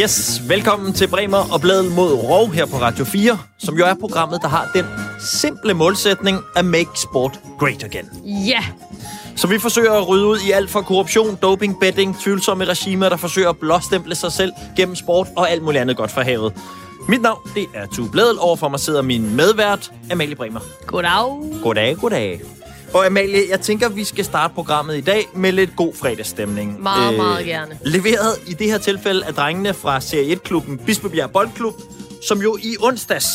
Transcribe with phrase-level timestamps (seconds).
[0.00, 3.94] Yes, velkommen til Bremer og Bladet mod Rov her på Radio 4, som jo er
[3.94, 4.84] programmet, der har den
[5.20, 8.08] simple målsætning at make sport great again.
[8.24, 8.64] Ja,
[9.36, 13.16] Så vi forsøger at rydde ud i alt fra korruption, doping, betting, tvivlsomme regimer, der
[13.16, 16.52] forsøger at blåstemple sig selv gennem sport og alt muligt andet godt for havet.
[17.08, 18.38] Mit navn, det er Tue Bladel.
[18.38, 20.60] Overfor mig sidder min medvært, Amalie Bremer.
[20.86, 21.62] goddag.
[21.62, 22.40] Goddag, goddag.
[22.94, 26.82] Og Amalie, jeg tænker, vi skal starte programmet i dag med lidt god fredagsstemning.
[26.82, 27.78] Meget, meget gerne.
[27.84, 31.74] Leveret i det her tilfælde af drengene fra Serie 1-klubben Bispebjerg Boldklub,
[32.28, 33.26] som jo i onsdags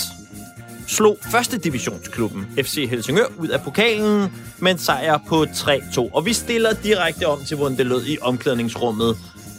[0.88, 6.10] slog første divisionsklubben FC Helsingør ud af pokalen med en sejr på 3-2.
[6.14, 9.18] Og vi stiller direkte om til, hvordan det lød i omklædningsrummet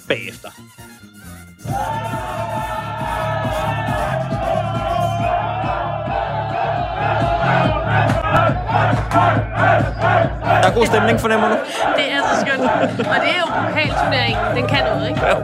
[0.09, 0.49] bagefter.
[9.15, 11.55] Der er god stemning, fornemmer du?
[11.97, 12.63] Det er så skønt.
[13.15, 14.57] Og det er jo pokalturneringen.
[14.57, 15.21] Den kan noget, ikke?
[15.27, 15.35] Ja,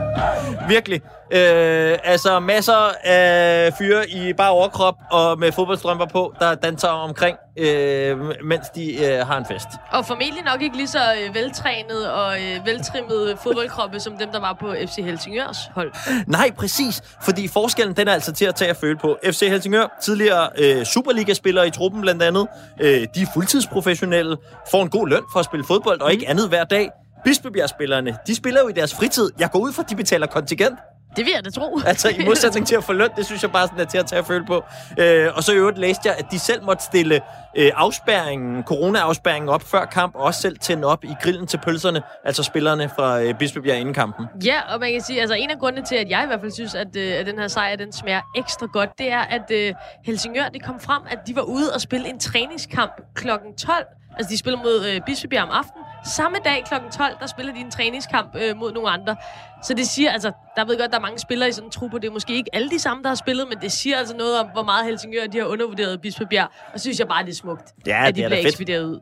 [0.67, 1.01] virkelig.
[1.33, 7.37] Øh, altså masser af fyre i bare overkrop og med fodboldstrømper på, der danser omkring,
[7.57, 9.67] øh, mens de øh, har en fest.
[9.91, 14.39] Og formentlig nok ikke lige så øh, veltrænet og øh, veltrimmet fodboldkroppe, som dem, der
[14.39, 15.91] var på FC Helsingørs hold.
[16.27, 17.01] Nej, præcis.
[17.23, 19.17] Fordi forskellen, den er altså til at tage at føle på.
[19.25, 22.47] FC Helsingør, tidligere øh, Superliga-spillere i truppen blandt andet,
[22.81, 24.37] øh, de er fuldtidsprofessionelle,
[24.71, 26.89] får en god løn for at spille fodbold, og ikke andet hver dag.
[27.25, 29.31] Bispebjerg-spillerne, de spiller jo i deres fritid.
[29.39, 30.79] Jeg går ud fra, at de betaler kontingent.
[31.15, 31.79] Det vil jeg da tro.
[31.85, 34.05] Altså i modsætning til at få løn, det synes jeg bare sådan er til at
[34.05, 34.63] tage at føle på.
[34.97, 37.21] Øh, og så i øvrigt læste jeg, at de selv måtte stille
[37.57, 42.01] øh, afspærringen, corona-afspærringen op før kamp, og også selv tænde op i grillen til pølserne,
[42.25, 44.25] altså spillerne fra øh, Bispebjerg inden kampen.
[44.45, 46.51] Ja, og man kan sige, altså en af grundene til, at jeg i hvert fald
[46.51, 49.73] synes, at, øh, at den her sejr, den smager ekstra godt, det er, at øh,
[50.05, 53.27] Helsingør, det kom frem, at de var ude og spille en træningskamp kl.
[53.57, 53.85] 12.
[54.17, 55.85] Altså, de spiller mod øh, Bispebjerg om aftenen.
[56.05, 56.73] Samme dag kl.
[56.97, 59.15] 12, der spiller de en træningskamp øh, mod nogle andre.
[59.63, 61.99] Så det siger, altså, der ved godt, der er mange spillere i sådan en truppe.
[61.99, 64.39] Det er måske ikke alle de samme, der har spillet, men det siger altså noget
[64.39, 66.47] om, hvor meget Helsingør, de har undervurderet Bispebjerg.
[66.73, 68.83] Og så synes jeg bare, det er smukt, Ja, at de det er bliver ekspederet
[68.83, 68.99] ud.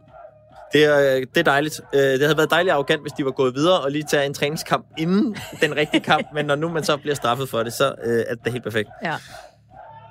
[0.73, 1.81] Det er, øh, det er dejligt.
[1.93, 4.33] Øh, det havde været dejligt arrogant, hvis de var gået videre og lige tage en
[4.33, 7.93] træningskamp inden den rigtige kamp, men når nu man så bliver straffet for det, så
[8.03, 8.89] øh, er det helt perfekt.
[9.03, 9.15] Ja.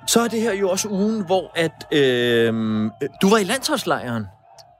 [0.07, 2.53] Så er det her jo også ugen, hvor at, øh,
[3.21, 4.25] du var i landsholdslejren.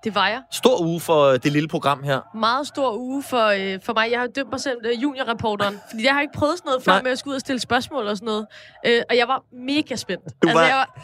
[0.03, 0.41] Det var jeg.
[0.51, 2.19] Stor uge for det lille program her.
[2.37, 4.11] meget stor uge for, øh, for mig.
[4.11, 6.91] Jeg har dømt mig selv øh, juniorreporteren, fordi jeg har ikke prøvet sådan noget før
[6.91, 7.01] Nej.
[7.01, 8.47] med at skulle ud og stille spørgsmål og sådan noget.
[8.85, 10.23] Øh, og jeg var mega spændt.
[10.43, 11.01] Du altså, var- jeg var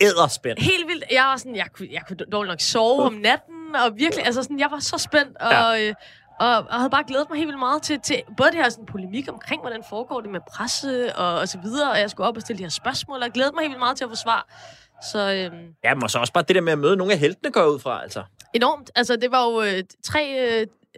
[0.00, 0.62] Æderspændt.
[0.62, 1.04] helt vildt.
[1.12, 4.42] Jeg var sådan, jeg kunne, jeg kunne dårligt nok sove om natten, og virkelig, altså
[4.42, 5.88] sådan, jeg var så spændt, og, ja.
[5.88, 5.94] øh,
[6.40, 8.86] og, og havde bare glædet mig helt vildt meget til, til både det her sådan,
[8.86, 12.36] polemik omkring, hvordan foregår det med presse og, og så videre, og jeg skulle op
[12.36, 14.16] og stille de her spørgsmål, og jeg glædede mig helt vildt meget til at få
[14.16, 14.46] svar.
[15.12, 17.52] Så øhm, Ja, men så også bare det der med at møde nogle af heltene
[17.52, 18.22] går ud fra, altså.
[18.54, 18.90] enormt.
[18.96, 20.50] Altså, det var jo øh, tre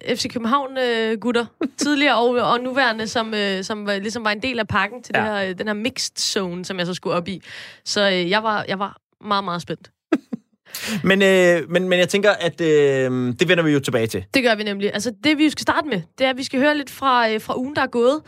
[0.03, 1.47] øh, FC København-gutter,
[1.85, 5.13] tidligere og, og nuværende, som, øh, som var, ligesom var en del af pakken til
[5.15, 5.21] Ja.
[5.21, 7.43] det her, øh, den her mixed zone, som jeg så skulle op i.
[7.85, 9.91] Så øh, jeg, var, jeg var meget, meget spændt.
[11.05, 14.25] Men, øh, men, men jeg tænker, at øh, det vender vi jo tilbage til.
[14.35, 14.95] Det gør vi nemlig.
[14.95, 17.41] Altså, det vi skal starte med, det er, at vi skal høre lidt fra, øh,
[17.41, 18.21] fra ugen, der er gået.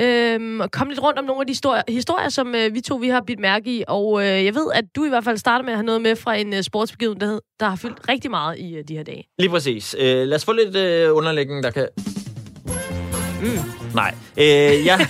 [0.00, 2.96] Øhm, og komme lidt rundt om nogle af de historier, historier som øh, vi to
[2.96, 3.84] vi har bidt mærke i.
[3.88, 6.16] Og øh, jeg ved, at du i hvert fald starter med at have noget med
[6.16, 9.24] fra en øh, sportsbegivenhed, der har fyldt rigtig meget i øh, de her dage.
[9.38, 9.96] Lige præcis.
[9.98, 11.88] Øh, lad os få lidt øh, underlægning, der kan...
[13.42, 13.58] Mm.
[13.94, 14.14] Nej.
[14.36, 14.44] Øh,
[14.86, 15.06] jeg,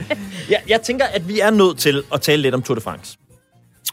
[0.50, 3.18] jeg, jeg tænker, at vi er nødt til at tale lidt om Tour de France.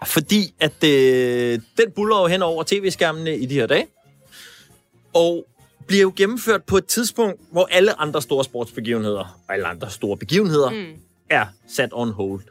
[0.05, 3.85] Fordi at øh, den buller jo hen over tv-skærmene i de her dage.
[5.13, 5.45] Og
[5.87, 10.17] bliver jo gennemført på et tidspunkt, hvor alle andre store sportsbegivenheder, og alle andre store
[10.17, 11.01] begivenheder, mm.
[11.29, 12.41] er sat on hold.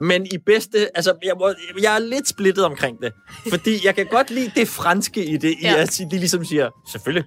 [0.00, 0.96] Men i bedste...
[0.96, 3.12] Altså, jeg, må, jeg er lidt splittet omkring det.
[3.50, 5.76] Fordi jeg kan godt lide det franske i det, i Ja.
[5.76, 7.24] at sige- de ligesom siger, selvfølgelig,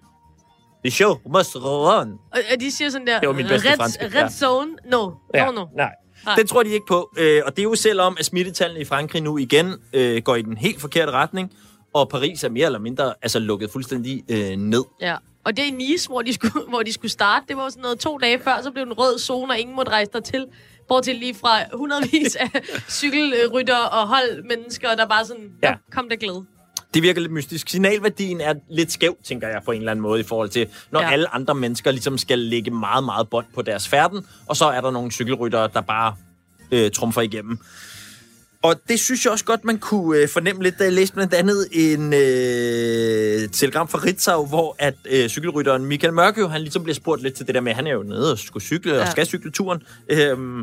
[0.86, 2.12] the show must run.
[2.32, 4.30] Og, og de siger sådan der, Det var min bedste red, franske, red ja.
[4.30, 5.66] zone, no, no, no.
[5.76, 5.90] Nej.
[6.26, 6.36] Nej.
[6.36, 7.12] Det tror de ikke på.
[7.18, 10.42] Øh, og det er jo selvom, at smittetallene i Frankrig nu igen øh, går i
[10.42, 11.52] den helt forkerte retning,
[11.94, 14.84] og Paris er mere eller mindre altså, lukket fuldstændig øh, ned.
[15.02, 15.16] Ja.
[15.46, 18.00] Og det i Nice, hvor de, skulle, hvor de skulle starte, det var sådan noget
[18.00, 20.46] to dage før, så blev den rød zone, og ingen måtte rejse der til.
[20.88, 22.50] Bortset lige fra hundredvis af
[23.00, 25.74] cykelrytter og holdmennesker, der bare sådan, Ja.
[25.92, 26.46] kom der glæde.
[26.94, 27.70] Det virker lidt mystisk.
[27.70, 31.02] Signalværdien er lidt skæv, tænker jeg, på en eller anden måde, i forhold til, når.
[31.02, 31.12] Ja.
[31.12, 34.82] alle andre mennesker ligesom skal lægge meget, meget bånd på deres færden, og så er
[34.82, 36.16] der nogle cykelryttere, der bare
[36.72, 37.60] øh, trumfer igennem.
[38.66, 41.34] Og det synes jeg også godt, man kunne øh, fornemme lidt, da jeg læste blandt
[41.34, 46.96] andet en øh, telegram fra Ritzau, hvor at øh, cykelrytteren Michael Mørkøv, han ligesom bliver
[46.96, 49.02] spurgt lidt til det der med, at han er jo nede og skulle cykle, ja.
[49.02, 49.84] og skal cykle turen.
[50.10, 50.60] Øhm,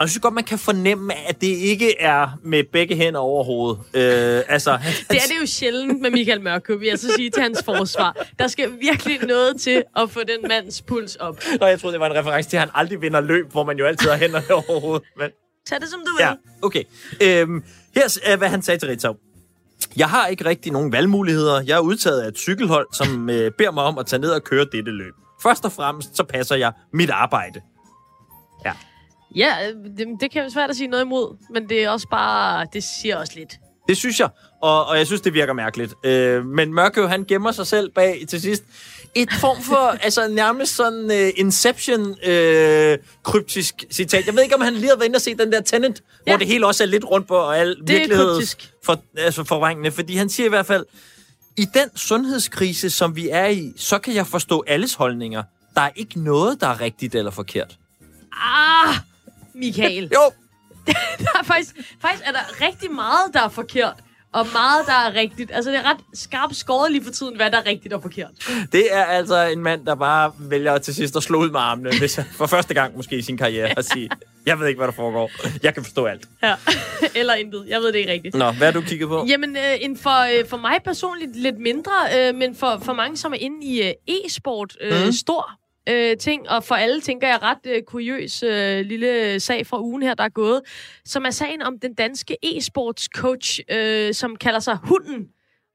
[0.00, 3.78] jeg synes godt, man kan fornemme, at det ikke er med begge hænder over hovedet.
[3.94, 4.70] Øh, altså,
[5.10, 8.26] Det er det jo sjældent med Michael Mørkøv, vil jeg så sige til hans forsvar.
[8.38, 11.40] Der skal virkelig noget til at få den mands puls op.
[11.60, 13.78] Nå, jeg troede, det var en reference til, at han aldrig vinder løb, hvor man
[13.78, 15.02] jo altid har hænderne over hovedet.
[15.18, 15.30] Men,
[15.66, 16.24] Tag det, som du vil.
[16.24, 16.84] ja, okay.
[17.22, 17.64] Øhm,
[17.94, 19.16] her er, hvad han sagde til Ritzau.
[19.96, 21.62] Jeg har ikke rigtig nogen valgmuligheder.
[21.62, 24.44] Jeg er udtaget af et cykelhold, som øh, beder mig om at tage ned og
[24.44, 25.14] køre dette løb.
[25.42, 27.60] Først og fremmest, så passer jeg mit arbejde.
[28.64, 28.72] Ja.
[29.36, 32.08] Ja, øh, det, det kan være svært at sige noget imod, men det er også
[32.10, 33.54] bare, det siger også lidt.
[33.88, 34.28] Det synes jeg,
[34.62, 35.94] og, og jeg synes, det virker mærkeligt.
[36.04, 38.64] Øh, men Mørkøv, han gemmer sig selv bag til sidst.
[39.14, 44.26] Et form for, altså nærmest sådan uh, Inception-kryptisk citat.
[44.26, 46.32] Jeg ved ikke, om han lige har været inde og se den der Tenet, ja.
[46.32, 48.40] Hvor det hele også er lidt rundt på, og al virkelighed
[48.84, 49.90] for, altså forvrængende.
[49.90, 50.84] Fordi han siger i hvert fald,
[51.56, 55.42] i den sundhedskrise, som vi er i, så kan jeg forstå alles holdninger.
[55.74, 57.78] Der er ikke noget, der er rigtigt eller forkert.
[58.32, 58.94] Ah,
[59.54, 60.10] Michael.
[60.14, 60.32] Jo,
[61.24, 63.94] der er faktisk, faktisk er der rigtig meget, der er forkert.
[64.34, 65.50] Og meget, der er rigtigt.
[65.54, 68.30] Altså, det er ret skarpt skåret lige for tiden, hvad der er rigtigt og forkert.
[68.72, 71.90] det er altså en mand, der bare vælger til sidst at slå ud med armene,
[71.98, 74.10] hvis han, for første gang måske i sin karriere, og sige,
[74.46, 75.30] jeg ved ikke, hvad der foregår.
[75.62, 76.28] Jeg kan forstå alt.
[76.42, 76.54] Ja.
[77.20, 77.64] Eller intet.
[77.68, 78.34] Jeg ved det ikke rigtigt.
[78.34, 79.26] Nå, hvad har du kigget på?
[79.28, 83.16] Jamen, øh, en for, øh, for mig personligt lidt mindre, øh, men for, for mange,
[83.16, 85.12] som er inde i øh, e-sport, øh, Mhm.
[85.12, 85.50] stor
[85.88, 90.02] øh, ting, og for alle, tænker jeg, ret øh, kuriøs øh, lille sag fra ugen
[90.02, 90.60] her, der er gået,
[91.04, 95.28] som er sagen om den danske e-sports coach, øh, som kalder sig Hunden.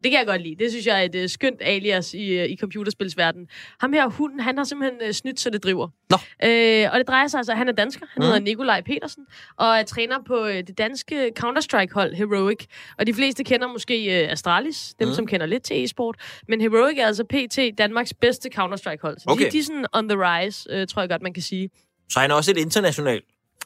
[0.07, 0.55] Det kan jeg godt lide.
[0.59, 3.47] Det synes jeg er et øh, skønt alias i, øh, i computerspilsverdenen.
[3.79, 5.87] Ham her, hunden, han har simpelthen øh, snydt, så det driver.
[6.09, 6.17] Nå.
[6.49, 8.05] Øh, og det drejer sig altså, han er dansker.
[8.09, 8.25] Han Mhm.
[8.25, 9.23] hedder Nikolaj Petersen,
[9.57, 12.65] og er træner på øh, det danske Counter-Strike-hold, Heroic.
[12.97, 15.15] Og de fleste kender måske øh, Astralis, dem Mhm.
[15.15, 16.15] som kender lidt til e-sport.
[16.47, 19.19] Men Heroic er altså PT Danmarks bedste Counter-Strike-hold.
[19.19, 19.45] Så Okay.
[19.45, 21.69] de, de er sådan on the rise, øh, tror jeg godt, man kan sige.
[22.09, 23.23] Så han er også et internationalt.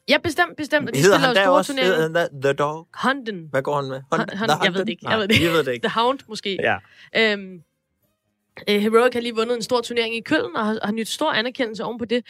[0.10, 0.90] Ja, bestemt, bestemt.
[0.90, 1.96] Og de Hedder spiller han der også turneringer.
[1.96, 2.88] hedder han der The Dog?
[3.04, 3.48] Hunden.
[3.52, 4.02] Hvad går han med?
[4.12, 5.10] Hun- The hun- jeg ved det ikke.
[5.10, 5.46] Jeg ved det ikke.
[5.46, 5.88] Jeg ved det ikke.
[5.88, 6.58] The Hound, måske.
[6.62, 6.78] Ja.
[7.18, 7.62] Øhm,
[8.70, 11.32] øh, Heroic har lige vundet en stor turnering i Køln, og har, har nyt stor
[11.32, 12.26] anerkendelse oven på det.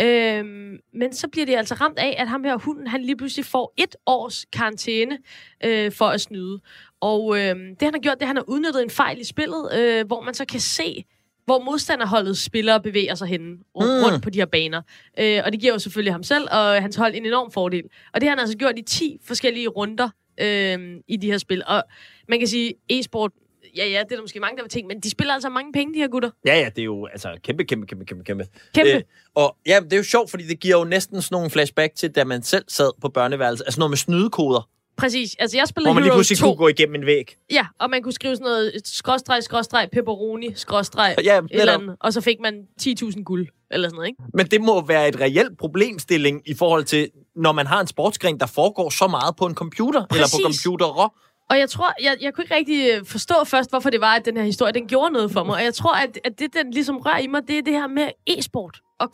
[0.00, 3.44] Øhm, men så bliver det altså ramt af, at ham her hunden, han lige pludselig
[3.44, 5.18] får et års karantæne
[5.64, 6.60] øh, for at snyde.
[7.00, 9.24] Og øh, det han har gjort, det er, at han har udnyttet en fejl i
[9.24, 11.04] spillet, øh, hvor man så kan se,
[11.44, 14.04] hvor modstanderholdets spillere bevæger sig henne rundt, Mm.
[14.04, 14.82] rundt på de her baner.
[15.18, 17.82] Øh, og det giver jo selvfølgelig ham selv og hans hold en enorm fordel.
[18.14, 20.08] Og det har han altså gjort i 10 forskellige runder
[20.40, 21.62] øh, i de her spil.
[21.66, 21.82] Og
[22.28, 23.30] man kan sige, e-sport,
[23.76, 25.72] ja ja, det er der måske mange, der vil tænke, men de spiller altså mange
[25.72, 26.30] penge, de her gutter.
[26.46, 28.46] Ja, ja, det er jo altså kæmpe, kæmpe, kæmpe, kæmpe, kæmpe.
[28.74, 28.90] Kæmpe.
[28.92, 29.02] Øh,
[29.34, 32.10] og ja, det er jo sjovt, fordi det giver jo næsten sådan nogle flashback til,
[32.10, 33.64] da man selv sad på børneværelset.
[33.66, 35.36] Altså noget med snydekoder, Præcis.
[35.38, 36.46] Altså, jeg spillede hvor man lige pludselig 2.
[36.46, 37.36] kunne gå igennem en væg.
[37.50, 41.96] Ja, og man kunne skrive sådan noget skråstreg, skråstreg, pepperoni, skråstreg, Ja, eller andet.
[42.00, 44.22] Og så fik man 10.000 guld, eller sådan noget, ikke?
[44.34, 48.40] Men det må være et reelt problemstilling i forhold til, når man har en sportsgren,
[48.40, 50.16] der foregår så meget på en computer, Præcis.
[50.20, 50.62] eller på Præcis.
[50.62, 51.12] computer.
[51.50, 54.24] Og jeg tror, jeg, jeg kunne ikke rigtig øh, forstå først, hvorfor det var, at
[54.24, 55.54] den her historie, den gjorde noget for mig.
[55.54, 57.86] Og jeg tror, at, at det, den ligesom rører i mig, det er det her
[57.86, 59.10] med e-sport og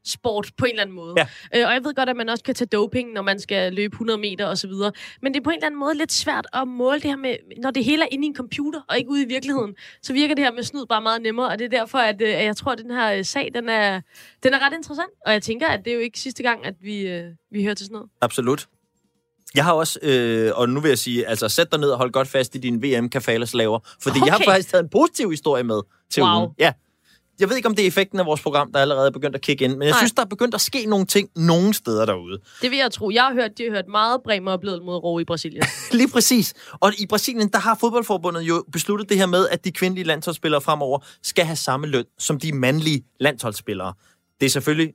[0.00, 1.14] computersport på en eller anden måde.
[1.16, 1.26] Ja.
[1.54, 3.92] Øh, og jeg ved godt, at man også kan tage doping, når man skal løbe
[3.94, 4.70] 100 meter osv.
[5.22, 7.36] Men det er på en eller anden måde lidt svært at måle det her med,
[7.62, 10.34] når det hele er inde i en computer og ikke ude i virkeligheden, så virker
[10.34, 11.48] det her med snyd bare meget nemmere.
[11.48, 13.68] Og det er derfor, at, øh, at jeg tror, at den her øh, sag, den
[13.68, 14.00] er,
[14.42, 15.10] den er ret interessant.
[15.26, 17.74] Og jeg tænker, at det er jo ikke sidste gang, at vi, øh, vi hører
[17.74, 18.10] til sådan noget.
[18.20, 18.66] Absolut.
[19.54, 22.10] Jeg har også, øh, og nu vil jeg sige, altså sæt dig ned og hold
[22.12, 24.26] godt fast i din vm kafaleslaver fordi okay.
[24.26, 26.38] jeg har faktisk taget en positiv historie med til Wow.
[26.38, 26.50] ugen.
[26.58, 26.72] Ja.
[27.40, 29.42] Jeg ved ikke, om det er effekten af vores program, der allerede er begyndt at
[29.42, 29.98] kigge ind, men jeg Nej.
[29.98, 32.38] synes, der er begyndt at ske nogle ting nogle steder derude.
[32.62, 33.10] Det vil jeg tro.
[33.10, 35.62] Jeg har hørt, de har hørt meget Bremer blevet mod ro i Brasilien.
[35.92, 36.54] Lige præcis.
[36.72, 40.60] Og i Brasilien, der har fodboldforbundet jo besluttet det her med, at de kvindelige landsholdsspillere
[40.60, 43.92] fremover skal have samme løn som de mandlige landsholdsspillere.
[44.40, 44.94] Det er selvfølgelig,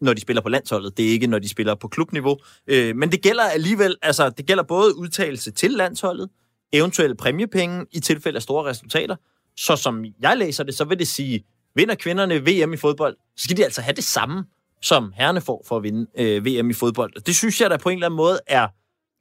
[0.00, 0.96] når de spiller på landsholdet.
[0.96, 2.36] Det er ikke, når de spiller på klubniveau.
[2.66, 6.28] Øh, men det gælder alligevel, altså det gælder både udtalelse til landsholdet,
[6.72, 9.16] eventuelle præmiepenge i tilfælde af store resultater.
[9.56, 11.44] Så som jeg læser det, så vil det sige,
[11.76, 14.44] vinder kvinderne VM i fodbold, så skal de altså have det samme,
[14.82, 17.16] som herrene får for at vinde øh, VM i fodbold.
[17.16, 18.68] Og Det synes jeg da på en eller anden måde er,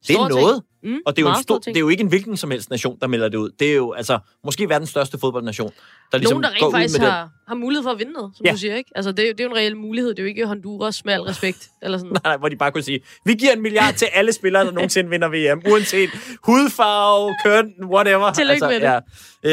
[0.08, 0.64] det er noget.
[0.84, 2.70] Mm, Og det er, jo en stor, det er jo ikke en hvilken som helst
[2.70, 3.50] nation, der melder det ud.
[3.60, 5.72] Det er jo altså måske verdens største fodboldnation,
[6.12, 8.12] der ligesom Nogen, der går rent ud faktisk med har, har mulighed for at vinde
[8.12, 8.52] noget, som Ja.
[8.52, 8.92] du siger, ikke?
[8.96, 10.10] Altså, det er, jo- det er jo en reel mulighed.
[10.10, 11.70] Det er jo ikke Honduras med al respekt.
[11.84, 12.12] Eller sådan.
[12.14, 12.22] den.
[12.24, 15.10] Nej, hvor de bare kunne sige, vi giver en milliard til alle spillere, der nogensinde
[15.10, 16.10] vinder VM, uanset
[16.44, 18.34] hudfarve, køn, whatever.
[18.34, 18.82] Tillykke med det.
[18.82, 19.00] Ja.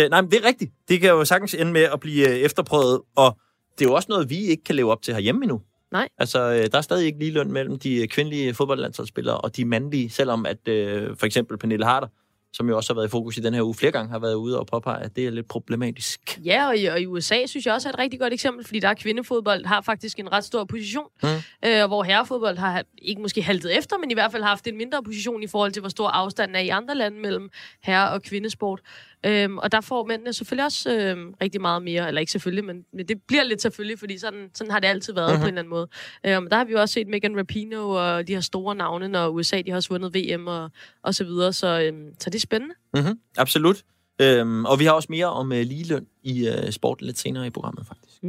[0.04, 0.70] Øh, nej, men det er rigtigt.
[0.88, 3.36] Det kan jo sagtens ende med at blive øh, efterprøvet, og
[3.78, 5.60] det er jo også noget, vi ikke kan leve op til herhjemme endnu.
[5.92, 6.08] Nej.
[6.18, 9.64] Altså, øh, der er stadig ikke lige løn mellem de øh, kvindelige fodboldlandsholdsspillere og de
[9.64, 12.06] mandlige, selvom at øh, for eksempel Pernille Harder
[12.54, 14.34] som jo også har været i fokus i den her uge flere gange, har været
[14.34, 16.40] ude og påpege, at det er lidt problematisk.
[16.44, 18.80] Ja, og i, og i USA synes jeg også er et rigtig godt eksempel, fordi
[18.80, 21.28] der er kvindefodbold, har faktisk en ret stor position, Mm.
[21.64, 24.76] øh, hvor herrefodbold har ikke måske haltet efter, men i hvert fald har haft en
[24.76, 27.50] mindre position i forhold til, hvor stor afstanden er i andre lande mellem
[27.82, 28.80] herre- og kvindesport.
[29.26, 32.84] Øhm, og der får mændene selvfølgelig også øhm, rigtig meget mere, eller ikke selvfølgelig, men,
[32.92, 35.40] men det bliver lidt selvfølgelig, fordi sådan, sådan har det altid været mm-hmm.
[35.40, 35.88] på en eller anden måde.
[36.26, 39.28] Øhm, der har vi jo også set Megan Rapinoe og de her store navne, når
[39.28, 40.70] USA de har også vundet VM og,
[41.02, 42.74] og så videre, så, øhm, så det er spændende.
[42.94, 43.18] Mm-hmm.
[43.38, 43.82] Absolut.
[44.20, 47.50] Øhm, og vi har også mere om øh, ligeløn i øh, sport lidt senere i
[47.50, 48.22] programmet, faktisk.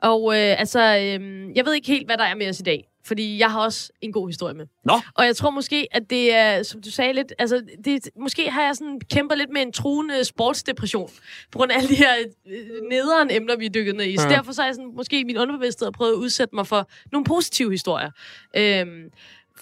[0.00, 2.88] Og øh, altså, øh, jeg ved ikke helt, hvad der er med os i dag.
[3.04, 4.66] Fordi jeg har også en god historie med.
[4.84, 5.00] Nå.
[5.14, 8.62] Og jeg tror måske, at det er, som du sagde lidt, altså, det, måske har
[8.62, 11.10] jeg sådan kæmper lidt med en truende sportsdepression.
[11.52, 12.14] På grund af alle de her
[12.48, 12.58] øh,
[12.90, 14.16] nederen emner, vi er dykket ned i.
[14.16, 14.34] Så Ja.
[14.34, 17.24] derfor så er jeg sådan, måske i min underbevidsthed prøvet at udsætte mig for nogle
[17.24, 18.10] positive historier.
[18.56, 19.04] Øhm,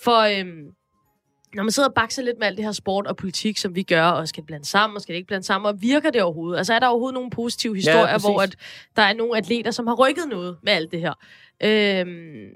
[0.02, 0.64] for øhm,
[1.54, 3.82] når man sidder og bakser lidt med alt det her sport og politik, som vi
[3.82, 6.22] gør, og skal det blande sammen, og skal det ikke blande sammen, og virker det
[6.22, 6.58] overhovedet?
[6.58, 8.24] Altså er der overhovedet nogle positive historier, præcis.
[8.24, 8.56] hvor at
[8.96, 11.12] der er nogle atleter, som har rykket noget med alt det her?
[11.62, 12.48] Øhm,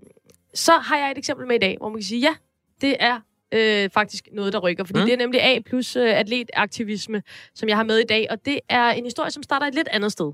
[0.54, 2.34] så har jeg et eksempel med i dag, hvor man kan sige, ja,
[2.80, 3.20] det er
[3.54, 4.84] øh, faktisk noget, der rykker.
[4.84, 5.04] Fordi Mm.
[5.06, 7.22] det er nemlig A plus øh, atletaktivisme,
[7.54, 8.26] som jeg har med i dag.
[8.30, 10.32] Og det er en historie, som starter et lidt andet sted.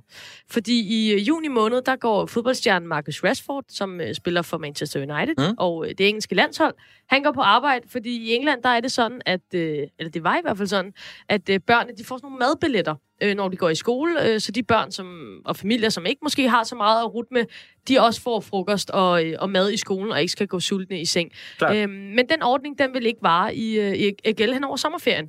[0.51, 5.01] Fordi i øh, juni måned, der går fodboldstjernen Marcus Rashford, som øh, spiller for Manchester
[5.01, 5.55] United, mm.
[5.59, 6.75] og øh, det engelske landshold,
[7.09, 10.25] han går på arbejde, fordi i England, der er det sådan, at, øh, eller det
[10.25, 10.93] var i hvert fald sådan,
[11.29, 14.41] at øh, børnene, de får sådan nogle madbilletter, øh, når de går i skole, øh,
[14.41, 17.45] så de børn som, og familier, som ikke måske har så meget at rute med,
[17.89, 21.01] de også får frokost og, øh, og mad i skolen, og ikke skal gå sultne
[21.01, 21.31] i seng.
[21.59, 21.77] Klart.
[21.77, 24.77] Øhm, men den ordning, den vil ikke vare i, øh, i, i gælde hen over
[24.77, 25.29] sommerferien.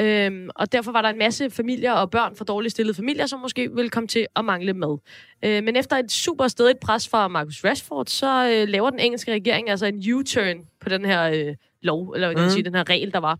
[0.00, 3.40] Øhm, og derfor var der en masse familier og børn fra dårligt stillede familier, som
[3.40, 4.98] måske ville komme til at mangle mad.
[5.44, 9.32] Øh, men efter et super stedigt pres fra Marcus Rashford, så øh, laver den engelske
[9.32, 12.52] regering altså en U-turn på den her øh, lov, eller hvad kan man Mm.
[12.52, 13.38] sige, den her regel, der var.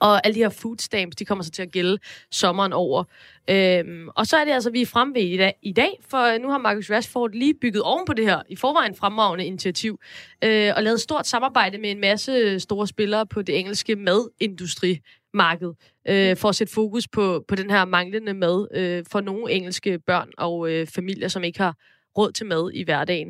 [0.00, 1.98] Og alle de her food stamps, de kommer så til at gælde
[2.30, 3.04] sommeren over.
[3.50, 6.34] Øhm, og så er det altså, vi er fremme ved i dag, i dag, for
[6.34, 10.00] øh, nu har Marcus Rashford lige bygget oven på det her i forvejen fremragende initiativ,
[10.44, 15.72] øh, og lavet et stort samarbejde med en masse store spillere på det engelske madindustrimarked,
[16.08, 19.98] øh, for at sætte fokus på, på den her manglende mad øh, for nogle engelske
[19.98, 21.74] børn og øh, familier, som ikke har
[22.18, 23.28] råd til mad i hverdagen.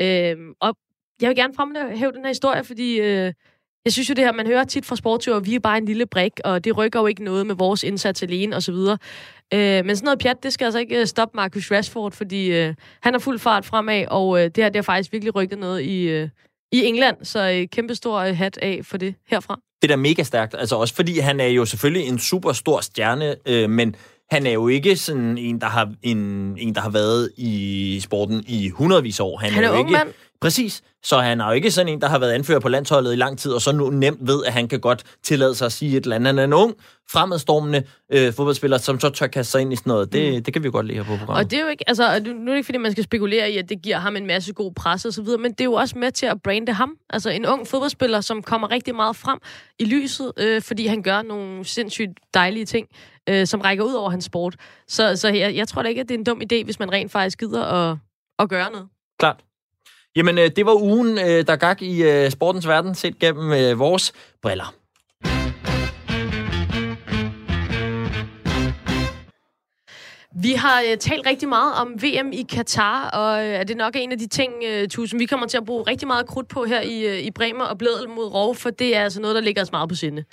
[0.00, 0.76] Øh, og
[1.20, 3.32] jeg vil gerne fremhæve den her historie, fordi øh,
[3.84, 6.06] jeg synes jo det her, man hører tit fra sportsøver, vi er bare en lille
[6.06, 8.74] brik, og det rykker jo ikke noget med vores indsats alene osv.
[8.74, 12.74] Øh, men sådan noget pjat, det skal altså ikke øh, stoppe Marcus Rashford, fordi øh,
[13.02, 15.82] han har fuld fart fremad, og øh, det her det har faktisk virkelig rykket noget
[15.82, 16.28] i, øh,
[16.72, 19.60] i England, så øh, kæmpe stor øh, hat af for det herfra.
[19.82, 20.54] Det er da mega stærkt.
[20.58, 23.96] Altså også fordi han er jo selvfølgelig en super stor stjerne, øh, men
[24.30, 26.18] han er jo ikke sådan en, der har, en,
[26.58, 29.38] en, der har været i sporten i hundredvis af år.
[29.38, 30.08] Han er jo ung ikke, mand.
[30.40, 30.82] Præcis.
[31.02, 33.38] Så han er jo ikke sådan en, der har været anfører på landsholdet i lang
[33.38, 36.02] tid, og så nu nemt ved, at han kan godt tillade sig at sige et
[36.02, 36.26] eller andet.
[36.26, 36.74] Han er en ung,
[37.10, 40.12] fremadstormende øh, fodboldspiller, som så tør kaste sig ind i sådan noget.
[40.12, 40.44] Det, mm.
[40.44, 41.44] det kan vi jo godt lide her på programmet.
[41.44, 43.56] Og det er jo ikke, altså, nu er det ikke, fordi man skal spekulere i,
[43.56, 45.72] at det giver ham en masse god pres og så videre, men det er jo
[45.72, 46.94] også med til at brande ham.
[47.10, 49.38] Altså en ung fodboldspiller, som kommer rigtig meget frem
[49.78, 52.88] i lyset, øh, fordi han gør nogle sindssygt dejlige ting,
[53.28, 54.56] øh, som rækker ud over hans sport.
[54.88, 56.92] Så, så jeg, jeg tror da ikke, at det er en dum idé, hvis man
[56.92, 57.96] rent faktisk gider at,
[58.38, 58.88] at gøre noget.
[59.18, 59.36] Klart.
[60.16, 64.12] Jamen, øh, det var ugen, øh, der gik i øh, sportens verden, set gennem vores
[64.42, 64.77] briller.
[70.36, 73.92] Vi har øh, talt rigtig meget om VM i Katar, og øh, er det nok
[73.96, 76.64] en af de ting, øh, Tusind, vi kommer til at bruge rigtig meget krudt på
[76.64, 79.40] her i, øh, i Bremer og Blædel mod Rov, for det er altså noget, der
[79.40, 80.24] ligger os meget på sinde.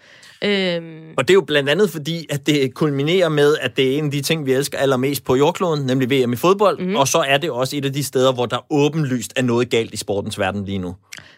[0.43, 3.97] Øhm, Og det er jo blandt andet fordi, at det kulminerer med, at det er
[3.97, 6.79] en af de ting, vi elsker allermest på jordkloden, nemlig VM i fodbold.
[6.79, 6.95] Mm.
[6.95, 9.93] Og så er det også et af de steder, hvor der åbenlyst er noget galt
[9.93, 10.95] i sportens verden lige nu.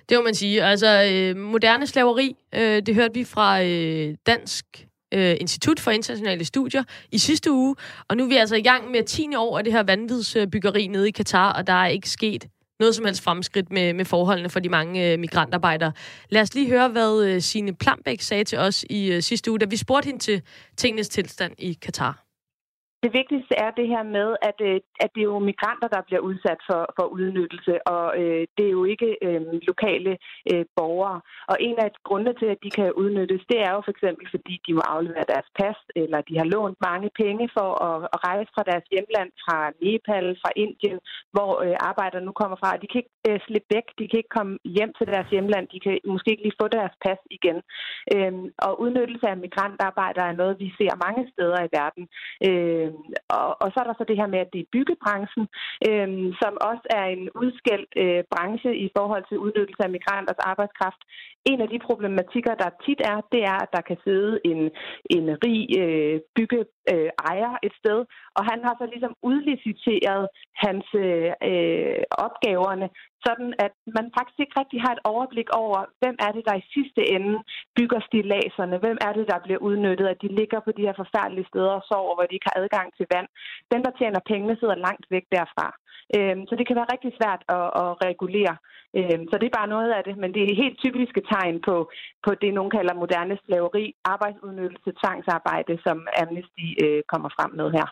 [0.10, 0.64] Det må man sige.
[0.64, 6.46] Altså, øh, moderne slaveri, øh, det hørte vi fra øh, Dansk øh, Institut for Internationale
[6.46, 7.76] Studier i sidste uge,
[8.08, 9.36] og nu er vi altså i gang med 10.
[9.36, 12.48] år af det her vanvidsbyggeri nede i Katar, og der er ikke sket
[12.80, 15.92] noget som helst fremskridt med, med forholdene for de mange øh, migrantarbejdere.
[16.30, 19.60] Lad os lige høre, hvad øh, Signe Plambæk sagde til os i øh, sidste uge,
[19.60, 20.42] da vi spurgte hende til
[20.78, 22.27] tingenes tilstand i Katar.
[23.04, 26.22] Det vigtigste er det her med, at, øh, at det er jo migranter, der bliver
[26.30, 30.18] udsat for, for udnyttelse, og øh, det er jo ikke øh, lokale
[30.52, 31.20] øh, borgere.
[31.52, 34.54] Og en af grundene til, at de kan udnyttes, det er jo for eksempel, fordi
[34.68, 38.50] de må aflevere deres pas, eller de har lånt mange penge for at, at rejse
[38.56, 41.00] fra deres hjemland, fra Nepal, fra Indien,
[41.36, 42.78] hvor øh, arbejdere nu kommer fra.
[42.82, 45.80] De kan ikke øh, slippe væk, de kan ikke komme hjem til deres hjemland, de
[45.86, 47.58] kan måske ikke lige få deres pas igen.
[48.16, 48.34] Øh,
[48.66, 52.04] og udnyttelse af migrantarbejdere er noget, vi ser mange steder i verden.
[52.48, 52.94] Øh, Øh,
[53.40, 55.46] og, og så er der så det her med, at det er byggebranchen,
[55.90, 56.10] øh,
[56.42, 61.02] som også er en udskældt øh, branche i forhold til udnyttelse af migranters arbejdskraft.
[61.52, 64.62] En af de problematikker, der tit er, det er, at der kan sidde en,
[65.16, 68.00] en rig øh, byggeejer øh, et sted,
[68.38, 70.26] og han har så ligesom udliciteret
[70.64, 72.88] hans øh, øh opgaverne,
[73.26, 76.70] sådan at man faktisk ikke rigtig har et overblik over, hvem er det, der i
[76.76, 77.34] sidste ende
[77.78, 81.50] bygger stilaserne, hvem er det, der bliver udnyttet, at de ligger på de her forfærdelige
[81.52, 83.28] steder og sover, hvor de ikke har adgang til vand.
[83.72, 85.68] Den, der tjener pengene, sidder langt væk derfra.
[86.16, 88.56] Øhm, så det kan være rigtig svært at, at regulere.
[88.98, 91.76] Øhm, så det er bare noget af det, men det er helt typiske tegn på,
[92.26, 97.88] på det, nogen kalder moderne slaveri, arbejdsudnyttelse, tvangsarbejde, som Amnesty øh, kommer frem med her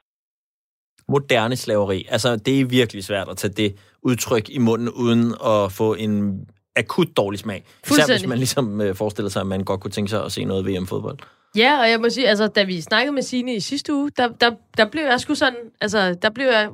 [1.10, 2.08] moderne slaveri.
[2.10, 6.46] Altså, det er virkelig svært at tage det udtryk i munden, uden at få en
[6.76, 7.64] akut dårlig smag.
[7.88, 10.44] Især hvis man ligesom øh, forestiller sig, at man godt kunne tænke sig at se
[10.44, 11.18] noget VM-fodbold.
[11.56, 14.28] Ja, og jeg må sige, altså, da vi snakkede med Signe i sidste uge, der,
[14.28, 16.70] der, der blev jeg sgu sådan, altså, der blev jeg,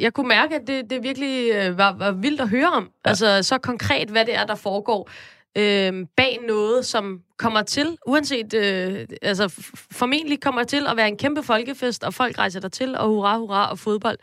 [0.00, 2.82] jeg kunne mærke, at det, det virkelig øh, var, var vildt at høre om.
[2.82, 3.10] Ja.
[3.10, 5.10] Altså, så konkret, hvad det er, der foregår
[5.58, 9.54] øh, bag noget, som kommer til, uanset, øh, altså
[9.92, 13.38] formentlig kommer til at være en kæmpe folkefest, og folk rejser der til, og hurra,
[13.38, 14.18] hurra, og fodbold.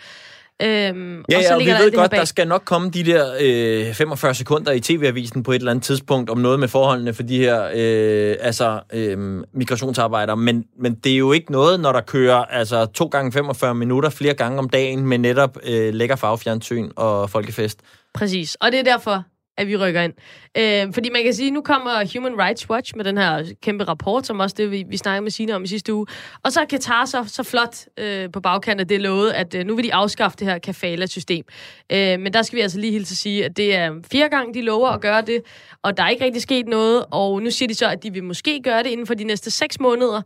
[0.61, 3.33] Øhm, ja, og, så ja, og vi ved godt, der skal nok komme de der
[3.41, 7.23] øh, 45 sekunder i TV-avisen på et eller andet tidspunkt om noget med forholdene for
[7.23, 12.01] de her øh, altså, øh, migrationsarbejdere, men, men det er jo ikke noget, når der
[12.01, 16.89] kører altså, to gange 45 minutter flere gange om dagen med netop øh, lækker farvefjernsyn
[16.95, 17.79] og folkefest.
[18.13, 19.23] Præcis, og det er derfor,
[19.57, 20.13] at vi rykker ind.
[20.57, 24.25] Øh, fordi man kan sige, nu kommer Human Rights Watch med den her kæmpe rapport,
[24.25, 26.05] som også det, vi, vi snakkede med Sina om i sidste uge.
[26.43, 29.65] Og så er Katar så, så flot øh, på bagkanten, af det lovet, at øh,
[29.65, 31.45] nu vil de afskaffe det her kafala-system.
[31.91, 34.53] Øh, men der skal vi altså lige hilse at sige, at det er fire gange,
[34.53, 35.41] de lover at gøre det,
[35.83, 37.05] og der er ikke rigtig sket noget.
[37.11, 39.51] Og nu siger de så, at de vil måske gøre det inden for de næste
[39.51, 40.21] seks måneder.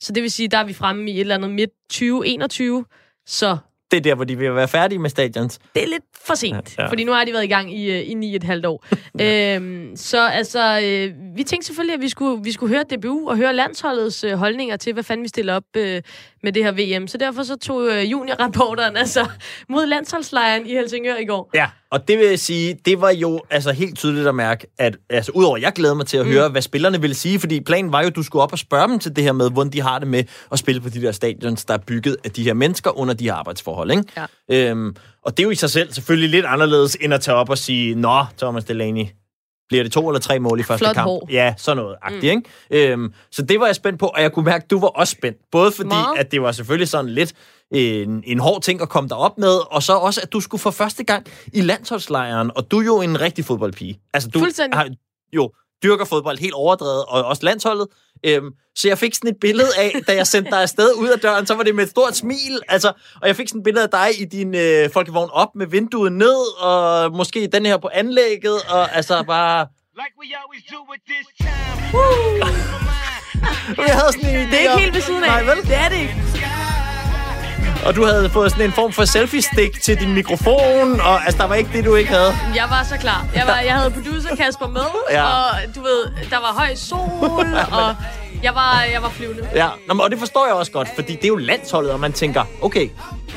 [0.00, 2.84] Så det vil sige, der er vi fremme i et eller andet midt 2021.
[3.26, 3.56] Så
[3.90, 5.58] det er der, hvor de vil være færdige med stadions.
[5.74, 6.88] Det er lidt for sent, ja, ja.
[6.88, 8.84] fordi nu har de været i gang i, øh, i ni et halvt år.
[9.20, 13.36] øhm, så altså, øh, vi tænkte selvfølgelig, at vi skulle, vi skulle høre DBU og
[13.36, 16.02] høre landsholdets øh, holdninger til, hvad fanden vi stiller op øh,
[16.42, 17.06] med det her VM.
[17.06, 19.26] Så derfor så tog øh, juniorrapporteren altså
[19.68, 21.50] mod landsholdslejren i Helsingør i går.
[21.54, 24.96] Ja, og det vil jeg sige, det var jo altså helt tydeligt at mærke, at
[25.10, 26.32] altså, udover jeg glæder mig til at mm.
[26.32, 28.88] høre, hvad spillerne ville sige, fordi planen var jo, at du skulle op og spørge
[28.88, 31.12] dem til det her med, hvordan de har det med at spille på de der
[31.12, 33.90] stadions, der er bygget af de her mennesker under de her arbejdsforhold.
[33.90, 34.04] Ikke?
[34.50, 34.70] Ja.
[34.70, 37.50] Øhm, og det er jo i sig selv selvfølgelig lidt anderledes, end at tage op
[37.50, 39.04] og sige, Nå, Thomas Delaney,
[39.70, 41.06] bliver det to eller tre mål i første Flot kamp?
[41.06, 41.28] Hår.
[41.30, 42.42] Ja, sådan noget agtigt, mm.
[42.70, 42.92] ikke?
[42.92, 45.10] Øhm, så det var jeg spændt på, og jeg kunne mærke, at du var også
[45.10, 45.38] spændt.
[45.52, 46.18] Både fordi, Meget.
[46.18, 47.32] at det var selvfølgelig sådan lidt
[47.70, 50.70] en, en hård ting at komme derop med, og så også, at du skulle for
[50.70, 54.00] første gang i landsholdslejren, og du er jo en rigtig fodboldpige.
[54.14, 54.38] Altså, du
[54.72, 54.88] har
[55.32, 55.50] jo
[55.82, 57.86] dyrker fodbold helt overdrevet, og også landsholdet.
[58.26, 61.20] Øhm, så jeg fik sådan et billede af, da jeg sendte dig afsted ud af
[61.20, 62.60] døren, så var det med et stort smil.
[62.68, 65.66] Altså, og jeg fik sådan et billede af dig i din øh, folkevogn op med
[65.66, 69.66] vinduet ned, og måske den her på anlægget, og altså bare...
[70.00, 71.50] Like we always do with this time.
[73.88, 75.28] jeg havde sådan en idé Det er ikke helt ved siden af.
[75.28, 75.62] Nej, vel?
[75.62, 76.59] Det er det ikke.
[77.86, 81.48] Og du havde fået sådan en form for selfie-stik til din mikrofon, og altså, der
[81.48, 82.32] var ikke det, du ikke havde.
[82.54, 83.26] Jeg var så klar.
[83.34, 85.24] Jeg, var, jeg havde producer Kasper med, ja.
[85.24, 87.46] og du ved, der var høj sol,
[87.80, 87.96] og
[88.42, 89.48] jeg var, jeg var flyvende.
[89.54, 92.12] Ja, Nå, og det forstår jeg også godt, fordi det er jo landsholdet, og man
[92.12, 92.88] tænker, okay,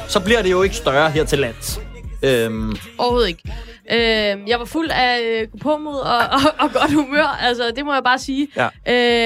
[0.08, 1.80] så bliver det jo ikke større her til lands.
[2.24, 2.78] Øhm.
[2.98, 3.44] Overhovedet ikke.
[3.92, 7.94] Øh, jeg var fuld af øh, påmod og, og, og godt humør, altså det må
[7.94, 8.48] jeg bare sige.
[8.56, 8.68] Ja.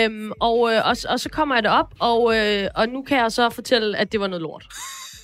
[0.08, 3.17] Øh, og, øh, og, og så kommer jeg det op, og, øh, og nu kan
[3.17, 4.65] jeg så fortælle, at det var noget lort.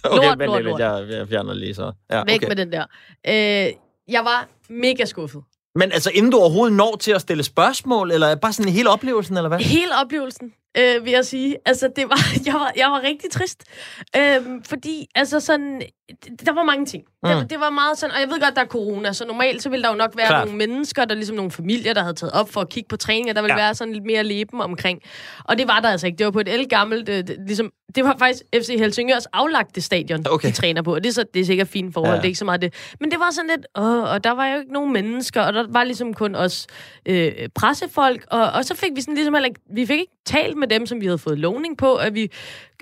[0.12, 0.80] Okay, lort, lort, lort.
[0.80, 1.92] Jeg, jeg fjerner lige så.
[2.12, 2.48] Ja, Væk okay.
[2.48, 2.86] med den der.
[3.28, 3.74] Øh,
[4.08, 5.44] jeg var mega skuffet.
[5.76, 9.38] Men altså, inden du overhovedet når til at stille spørgsmål, eller bare sådan hele oplevelsen,
[9.38, 9.60] eller hvad?
[9.60, 11.58] Hele oplevelsen, øh, vil jeg sige.
[11.66, 13.64] Altså, det var, jeg, var, jeg var rigtig trist.
[14.18, 15.82] Øh, fordi, altså sådan,
[16.46, 17.04] der var mange ting.
[17.24, 17.30] Mm.
[17.30, 19.70] Det, det var meget sådan, og jeg ved godt, der er corona, så normalt så
[19.70, 20.46] ville der jo nok være Klart.
[20.46, 23.34] nogle mennesker, der ligesom nogle familier, der havde taget op for at kigge på træninger,
[23.34, 23.64] der ville ja.
[23.66, 25.00] være sådan lidt mere leben omkring.
[25.44, 26.18] Og det var der altså ikke.
[26.18, 30.26] Det var på et elgammelt, øh, det, ligesom, det var faktisk FC Helsingørs aflagte stadion,
[30.30, 30.48] okay.
[30.48, 30.94] de træner på.
[30.94, 32.18] Og det er, så, det er sikkert fint forhold, ja.
[32.18, 32.74] det er ikke så meget det.
[33.00, 35.66] Men det var sådan lidt, åh, og der var jo ikke nogen mennesker, og der
[35.70, 36.68] var ligesom kun os
[37.06, 40.68] øh, pressefolk, og, og så fik vi sådan ligesom heller vi fik ikke talt med
[40.68, 42.32] dem, som vi havde fået lovning på, at vi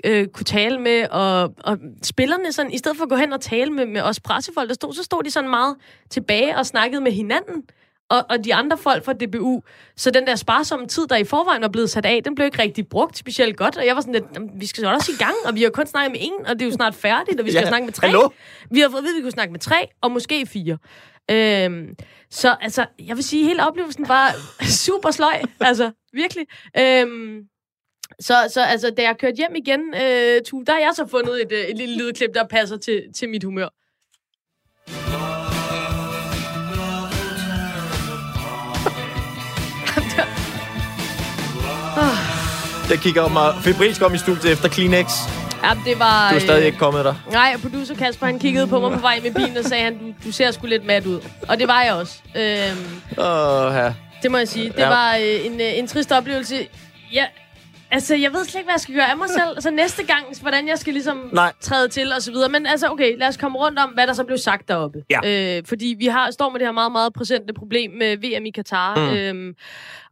[0.04, 3.40] øh, kunne tale med, og, og spillerne sådan, i stedet for at gå hen og
[3.40, 5.76] tale med, med os pressefolk, der stod, så stod de sådan meget
[6.10, 7.62] tilbage og snakkede med hinanden,
[8.12, 9.62] og, og de andre folk fra DBU.
[9.96, 12.62] Så den der sparsomme tid, der i forvejen var blevet sat af, den blev ikke
[12.62, 13.76] rigtig brugt specielt godt.
[13.76, 14.24] Og jeg var sådan lidt,
[14.60, 16.66] vi skal også i gang, og vi har kun snakket med en, og det er
[16.66, 18.06] jo snart færdigt, og vi skal ja, snakke med tre.
[18.06, 18.28] Hallo?
[18.70, 20.78] Vi har fået at vide, at vi kunne snakke med tre, og måske fire.
[21.30, 21.94] Øhm,
[22.30, 24.34] så altså, jeg vil sige, hele oplevelsen var
[24.84, 25.42] super sløj.
[25.60, 26.46] altså, virkelig.
[26.78, 27.40] Øhm,
[28.20, 31.42] Så, så altså, da jeg kørte hjem igen, øh, Tue, der har jeg så fundet
[31.42, 33.68] et, øh, et lille lydklip, der passer til, til mit humør.
[42.90, 45.06] Jeg kigger op mig febrilsk om i studiet efter Kleenex.
[45.62, 46.30] Ja, det var...
[46.30, 47.14] Du er stadig øh, ikke kommet der.
[47.32, 50.12] Nej, producer Kasper, han kiggede på mig på vej med bilen og sagde, han, du,
[50.26, 51.20] du ser sgu lidt mat ud.
[51.48, 52.18] Og det var jeg også.
[52.36, 53.92] Øhm, Åh, ja.
[54.22, 54.68] det må jeg sige.
[54.68, 54.88] Det Ja.
[54.88, 56.66] var øh, en, øh, en trist oplevelse.
[57.12, 57.26] Ja,
[57.90, 59.48] altså, jeg ved slet ikke, hvad jeg skal gøre af mig selv.
[59.54, 61.52] Altså, næste gang, hvordan jeg skal ligesom Nej.
[61.60, 62.48] træde til og så videre.
[62.48, 64.98] Men altså, okay, lad os komme rundt om, hvad der så blev sagt deroppe.
[65.10, 65.56] Ja.
[65.56, 68.50] Øh, fordi vi har står med det her meget, meget præsente problem med VM i
[68.50, 68.96] Katar.
[68.96, 69.16] Mm.
[69.16, 69.54] Øhm,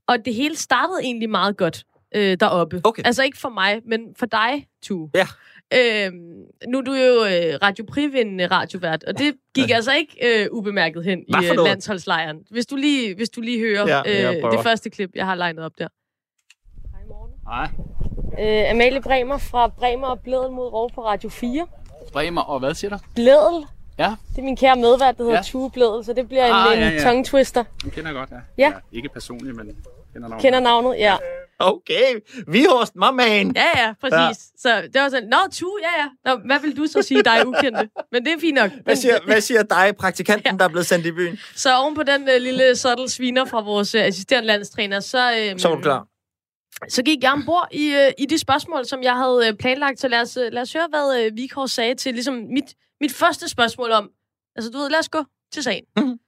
[0.08, 1.82] og det hele startede egentlig meget godt
[2.14, 2.80] øh, deroppe.
[2.84, 3.02] Okay.
[3.06, 5.08] Altså ikke for mig, men for dig, Tu.
[5.14, 5.26] Ja.
[5.74, 6.14] Øhm,
[6.68, 11.04] nu er du jo øh, Radio Privindende radiovært, og det gik altså ikke øh, ubemærket
[11.04, 12.36] hen Hvad i øh, landsholdslejren.
[12.50, 15.64] Hvis du lige, hvis du lige hører Ja, øh, det første klip, jeg har legnet
[15.64, 15.88] op der.
[17.44, 17.68] Nej.
[18.40, 21.66] Øh, Amalie Bremer fra Bremer og Bledel mod Rov på Radio 4.
[22.12, 22.96] Bremer, og hvad siger du?
[23.14, 23.64] Bledel,
[23.98, 25.42] Ja, det er min kære medvært, der hedder Ja.
[25.42, 27.02] Tue Bledel, så det bliver en, Ah, en ja, ja.
[27.04, 27.64] tongue twister.
[27.82, 28.64] den kender jeg godt, ja.
[28.66, 28.72] Ja.
[28.92, 29.66] Ikke personligt, men
[30.12, 30.42] kender navnet.
[30.42, 30.96] Kender navnet?
[30.98, 31.16] Ja.
[31.60, 33.52] Okay, vi host, my man.
[33.56, 34.14] Ja, ja, præcis.
[34.14, 34.32] Ja.
[34.58, 36.08] Så det var sådan, Nå, Tue, ja, ja.
[36.24, 37.88] Nå, hvad vil du så sige, dig ukendte?
[38.12, 38.70] Men det er fint nok.
[38.84, 41.38] Hvad siger, hvad siger dig, praktikanten, der er blevet sendt i byen?
[41.56, 45.58] Så oven på den øh, lille subtle sviner fra vores øh, assisterende landstræner, så, øh,
[45.60, 46.06] Så du klar.
[46.88, 50.00] så gik jeg ombord i, øh, i de spørgsmål, som jeg havde øh, planlagt.
[50.00, 53.48] Så lad os, lad os høre, hvad øh, Vikor sagde til ligesom mit, mit første
[53.48, 54.10] spørgsmål om...
[54.56, 55.84] Altså, du ved, lad os gå til sagen.
[55.96, 56.18] Mhm.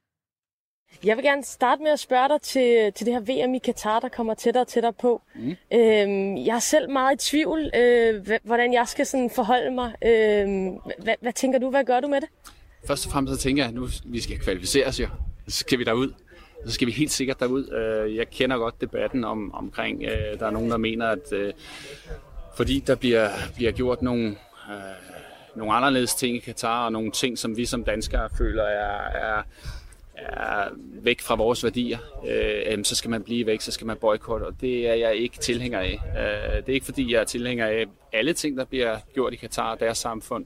[1.04, 4.00] Jeg vil gerne starte med at spørge dig til, til det her VM i Katar,
[4.00, 5.22] der kommer tættere og tættere på.
[5.34, 5.56] Mhm.
[5.72, 9.92] Øhm, jeg er selv meget i tvivl, øh, hvordan jeg skal sådan forholde mig.
[10.04, 11.70] Øhm, hvad, hvad tænker du?
[11.70, 12.28] Hvad gør du med det?
[12.86, 15.08] Først og fremmest så tænker jeg, at nu vi skal kvalificere os jo.
[15.48, 16.12] Så skal vi derud.
[16.66, 17.68] Så skal vi helt sikkert derud.
[17.70, 21.52] Øh, Jeg kender godt debatten om, omkring, øh, der er nogen, der mener, at øh,
[22.56, 24.26] fordi der bliver, bliver gjort nogle,
[24.70, 24.76] øh,
[25.56, 29.42] nogle anderledes ting i Katar, og nogle ting, som vi som danskere føler er, er,
[30.28, 30.68] er
[31.02, 34.54] væk fra vores værdier, øh, så skal man blive væk, så skal man boykotte, og
[34.60, 36.00] det er jeg ikke tilhænger af.
[36.18, 39.36] Øh, det er ikke fordi, jeg er tilhænger af alle ting, der bliver gjort i
[39.36, 40.44] Katar og deres samfund,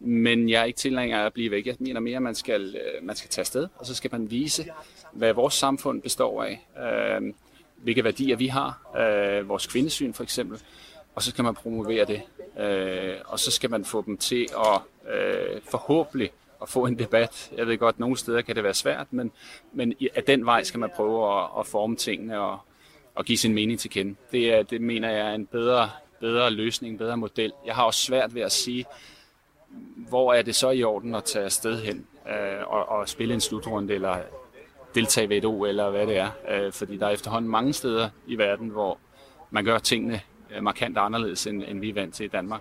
[0.00, 1.66] men jeg er ikke tilhænger af at blive væk.
[1.66, 4.30] Jeg mener mere, at man skal, øh, man skal tage afsted, og så skal man
[4.30, 4.64] vise,
[5.12, 7.32] hvad vores samfund består af, øh,
[7.76, 10.58] hvilke værdier vi har, øh, vores kvindesyn for eksempel,
[11.14, 12.22] og så skal man promovere det.
[12.60, 14.80] Øh, og så skal man få dem til at
[15.14, 16.30] øh, forhåbentlig
[16.62, 17.52] at få en debat.
[17.56, 19.32] Jeg ved godt, at nogle steder kan det være svært, men,
[19.72, 22.58] men i- af den vej skal man prøve at, at forme tingene og,
[23.14, 24.14] og give sin mening til kende.
[24.32, 25.90] Det, er, det mener jeg er en bedre,
[26.20, 27.52] bedre løsning, en bedre model.
[27.66, 28.84] Jeg har også svært ved at sige,
[29.96, 33.40] hvor er det så i orden at tage afsted hen øh, og, og spille en
[33.40, 34.16] slutrunde eller
[34.94, 36.30] deltage ved et O eller hvad det er.
[36.50, 38.98] Øh, fordi der er efterhånden mange steder i verden, hvor
[39.50, 40.20] man gør tingene
[40.56, 42.60] øh, markant anderledes, end, end vi er vant til i Danmark.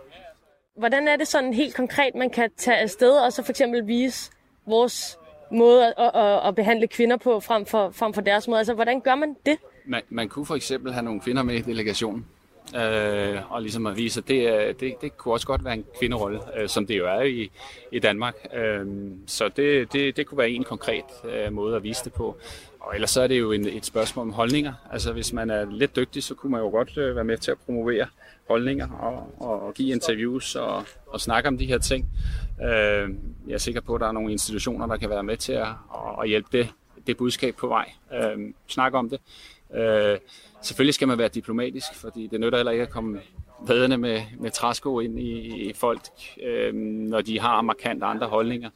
[0.76, 4.32] Hvordan er det sådan helt konkret, man kan tage afsted og så for eksempel vise
[4.66, 5.18] vores
[5.52, 8.58] måde at, at, at behandle kvinder på frem for, frem for deres måde?
[8.58, 9.58] Altså, hvordan gør man det?
[9.86, 12.26] Man, man kunne for eksempel have nogle kvinder med i delegationen,
[12.76, 15.86] øh, og ligesom at vise, at det, øh, det, det kunne også godt være en
[16.00, 17.52] kvinderolle, øh, som det jo er i,
[17.92, 18.36] i Danmark.
[18.54, 18.88] Øh,
[19.28, 22.38] så det, det, det kunne være en konkret øh, måde at vise det på.
[22.80, 24.74] Og ellers så er det jo en, et spørgsmål om holdninger.
[24.92, 27.52] Altså hvis man er lidt dygtig, så kunne man jo godt øh, være med til
[27.52, 28.08] at promovere
[28.48, 32.08] holdninger og, og, og give interviews og, og snakke om de her ting.
[32.62, 33.10] Øh,
[33.48, 35.68] jeg er sikker på, at der er nogle institutioner, der kan være med til at,
[36.22, 36.70] at, hjælpe det,
[37.08, 37.92] det budskab på vej.
[38.14, 39.20] Øh, snakke om det.
[39.76, 40.18] Øh,
[40.62, 43.20] selvfølgelig skal man være diplomatisk, fordi det nytter heller ikke at komme
[43.68, 46.02] vadende med, med træsko ind i, i folk,
[46.44, 48.70] øh, når de har markant andre holdninger.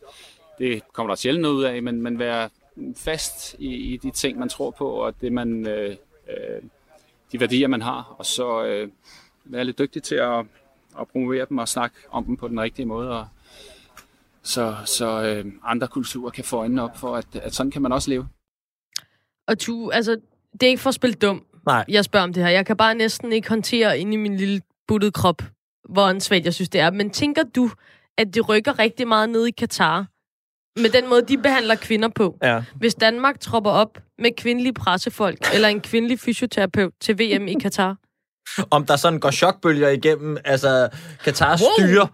[0.60, 2.50] Det kommer der sjældent ud af, men, men være
[2.96, 5.96] fast i, i de ting, man tror på, og det man, øh,
[6.30, 6.62] øh,
[7.32, 8.90] de værdier, man har, og så øh,
[9.50, 10.46] være lidt dygtig til at,
[11.00, 13.28] at promovere dem og snakke om dem på den rigtige måde, og
[14.44, 17.92] så, så øh, andre kulturer kan få øjnene op for, at, at sådan kan man
[17.92, 18.28] også leve.
[19.48, 20.20] Og tu, altså,
[20.54, 21.86] det er ikke for at spille dum, Nej.
[21.88, 22.50] jeg spørger om det her.
[22.50, 25.42] Jeg kan bare næsten ikke håndtere ind i min lille buttede krop,
[25.90, 26.92] hvor åndssvagt jeg synes, det er.
[26.92, 27.70] Men tænker du,
[28.18, 30.08] at det rykker rigtig meget ned i Katar?
[30.82, 32.38] Med den måde, de behandler kvinder på.
[32.44, 32.64] Ja.
[32.76, 37.98] Hvis Danmark tropper op med kvindelige pressefolk, eller en kvindelig fysioterapeut til VM i Katar.
[38.72, 40.90] Om der sådan går chokbølger igennem, altså
[41.24, 41.70] Katars Wow.
[41.78, 42.08] styre.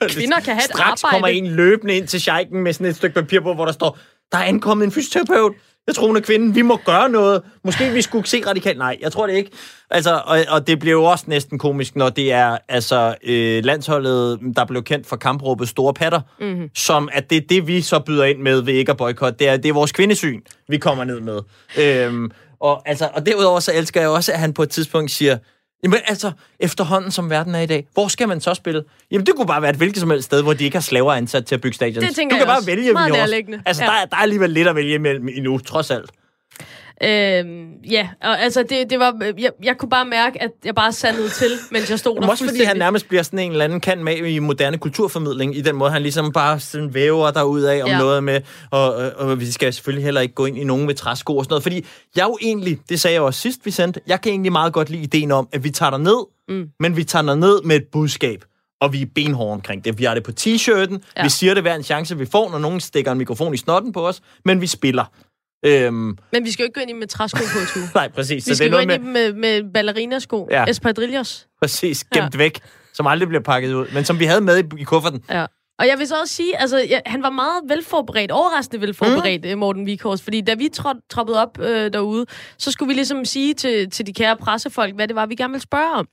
[0.08, 1.22] Kvinder kan have et Straks arbejde.
[1.22, 3.98] kommer en løbende ind til sheiken med sådan et stykke papir på, hvor der står,
[4.32, 5.52] der er ankommet en fysioterapeut.
[5.86, 6.54] Jeg tror, hun er kvinde.
[6.54, 7.42] Vi må gøre noget.
[7.64, 8.78] Måske vi skulle se radikalt.
[8.78, 9.50] Nej, jeg tror det ikke.
[9.90, 14.38] Altså, og, og det bliver jo også næsten komisk, når det er altså, øh, landsholdet,
[14.56, 16.68] der blev kendt for kampråbet Store Patter, mm-hmm.
[16.74, 19.38] som at det er det, vi så byder ind med ved ikke at boykotte.
[19.38, 21.40] Det er, det er vores kvindesyn, vi kommer ned med.
[21.78, 22.30] Øhm,
[22.62, 25.38] og, altså, og derudover så elsker jeg også, at han på et tidspunkt siger,
[25.84, 28.84] Jamen altså, efterhånden som verden er i dag, hvor skal man så spille?
[29.10, 31.12] Jamen det kunne bare være et hvilket som helst sted, hvor de ikke har slaver
[31.12, 32.06] ansat til at bygge stadions.
[32.06, 32.66] Det tænker du kan bare også.
[32.66, 33.62] vælge Meget.
[33.66, 33.90] Altså, Ja.
[33.90, 36.10] der, er- der er alligevel lidt at vælge imellem endnu, trods alt.
[37.04, 40.92] Øhm, ja, og altså, det, det var, jeg, jeg kunne bare mærke, at jeg bare
[40.92, 43.80] sandede til, mens jeg stod der også fordi han nærmest bliver sådan en eller anden
[43.80, 47.82] kan med i moderne kulturformidling, i den måde, han ligesom bare sådan væver derud af
[47.82, 47.98] om ja.
[47.98, 50.94] Noget med, og, og, og vi skal selvfølgelig heller ikke gå ind i nogen med
[50.94, 51.86] træsko og sådan noget, fordi
[52.16, 54.90] jeg jo egentlig, det sagde jeg også sidst, vi sendte, jeg kan egentlig meget godt
[54.90, 56.68] lide ideen om, at vi tager der ned, mm.
[56.80, 58.44] men vi tager der ned med et budskab,
[58.80, 59.98] og vi er benhårde omkring det.
[59.98, 60.98] Vi har det på t-shirten.
[61.16, 61.22] Ja.
[61.22, 63.92] vi siger det hver en chance, vi får, når nogen stikker en mikrofon i snotten
[63.92, 65.04] på os, men vi spiller.
[65.64, 67.80] Øhm, Men vi skal jo ikke gå ind i med træsko på, tu.
[67.94, 68.48] nej, præcis.
[68.48, 70.48] Vi skal det er gå ind med, i med, med ballerinasko.
[70.50, 70.64] Ja.
[70.64, 71.46] Espadrilles.
[71.60, 72.38] præcis, gemt ja.
[72.38, 72.60] væk,
[72.92, 75.22] som aldrig bliver pakket ud, men som vi havde med i, i kufferten.
[75.30, 75.46] Ja.
[75.78, 79.58] Og jeg vil så også sige, altså, ja, han var meget velforberedt, overraskende velforberedt, mm.
[79.58, 82.26] Morten Vikors, fordi da vi tråd, troppede op øh, derude,
[82.58, 85.52] så skulle vi ligesom sige til, til de kære pressefolk, hvad det var, vi gerne
[85.52, 86.08] ville spørge om.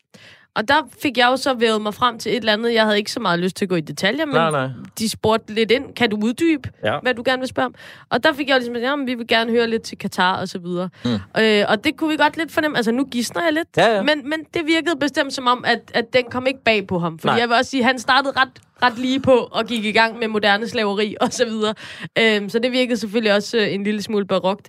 [0.56, 2.98] Og der fik jeg jo så vævet mig frem til et eller andet, jeg havde
[2.98, 4.68] ikke så meget lyst til at gå i detaljer, men Nej, nej.
[5.00, 7.00] de spurgte lidt ind, kan du uddybe, Ja.
[7.02, 7.76] hvad du gerne vil spørge om?
[8.10, 10.48] Og der fik jeg jo ligesom, jamen, vi vil gerne høre lidt til Katar og
[10.48, 10.90] så videre.
[11.06, 11.42] Mm.
[11.42, 14.02] Øh, og det kunne vi godt lidt fornemme, altså nu gidsner jeg lidt, Ja, ja.
[14.02, 17.20] Men, men det virkede bestemt som om, at, at den kom ikke bag på ham.
[17.20, 17.40] Fordi Nej.
[17.40, 18.50] jeg vil også sige, han startede ret,
[18.84, 21.74] ret lige på og gik i gang med moderne slaveri og så videre.
[22.20, 24.68] Øhm, så det virkede selvfølgelig også øh, en lille smule barokt.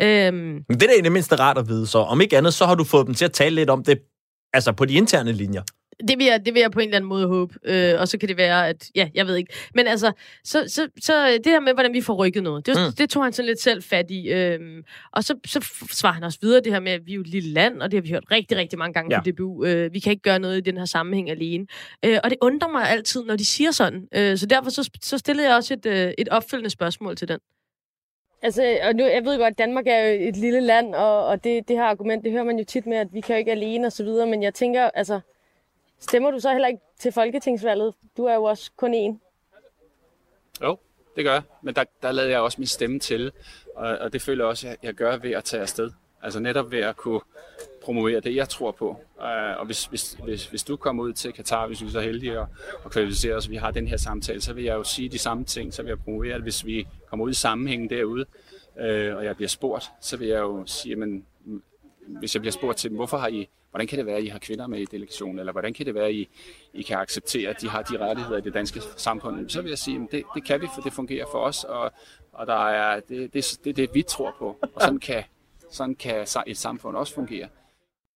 [0.00, 2.54] Øhm, Men det er da i det mindste rart at vide, så om ikke andet,
[2.54, 3.98] så har du fået dem til at tale lidt om det,
[4.52, 5.62] altså på de interne linjer.
[6.08, 7.54] det, vil jeg, det vil jeg på en eller anden måde håbe.
[7.64, 8.84] Øh, og så kan det være, at...
[8.94, 9.52] Ja, jeg ved ikke.
[9.74, 10.12] Men altså,
[10.44, 12.92] så, så, så det her med, hvordan vi får rykket noget, det, Mm.
[12.92, 14.28] det tog han sådan lidt selv fat i.
[14.32, 17.20] Øhm, og så, så svarer han også videre det her med, at vi er jo
[17.20, 19.20] et lille land, og det har vi hørt rigtig, rigtig mange gange ja.
[19.20, 19.64] på DBU.
[19.64, 21.66] Øh, vi kan ikke gøre noget i den her sammenhæng alene.
[22.04, 24.02] Øh, og det undrer mig altid, når de siger sådan.
[24.14, 27.38] Øh, så derfor så, så stillede jeg også et, øh, et opfølgende spørgsmål til den.
[28.42, 31.44] Altså, og nu, jeg ved godt, at Danmark er jo et lille land, og, og
[31.44, 33.50] det, det her argument, det hører man jo tit med, at vi kan jo ikke
[33.50, 35.20] alene og så videre, men jeg tænker, altså,
[36.00, 37.94] stemmer du så heller ikke til folketingsvalget?
[38.16, 39.18] Du er jo også kun én.
[40.62, 40.78] Jo,
[41.16, 41.42] det gør jeg.
[41.62, 43.32] Men der, der lader jeg også min stemme til,
[43.74, 45.90] og, og det føler jeg også, at jeg gør ved at tage afsted.
[46.22, 47.20] Altså netop ved at kunne
[47.82, 48.88] promovere det, jeg tror på.
[49.16, 52.00] Uh, og hvis, hvis, hvis, hvis du kommer ud til Katar, hvis vi er så
[52.00, 52.46] heldige at,
[52.84, 55.18] at kvalificere os, og vi har den her samtale, så vil jeg jo sige de
[55.18, 56.42] samme ting, så vil jeg promovere det.
[56.42, 58.26] Hvis vi kommer ud i sammenhængen derude,
[58.76, 61.24] uh, og jeg bliver spurgt, så vil jeg jo sige, men
[62.06, 64.26] hvis jeg bliver spurgt til dem, hvorfor har I, hvordan kan det være, at I
[64.26, 66.28] har kvinder med i delegationen, eller hvordan kan det være, at I,
[66.74, 69.78] I kan acceptere, at de har de rettigheder i det danske samfund, så vil jeg
[69.78, 71.92] sige, at det, det kan vi, for det fungerer for os, og,
[72.32, 75.24] og der er, det, det, det er det, vi tror på, og sådan kan,
[75.70, 77.48] sådan kan et samfund også fungere.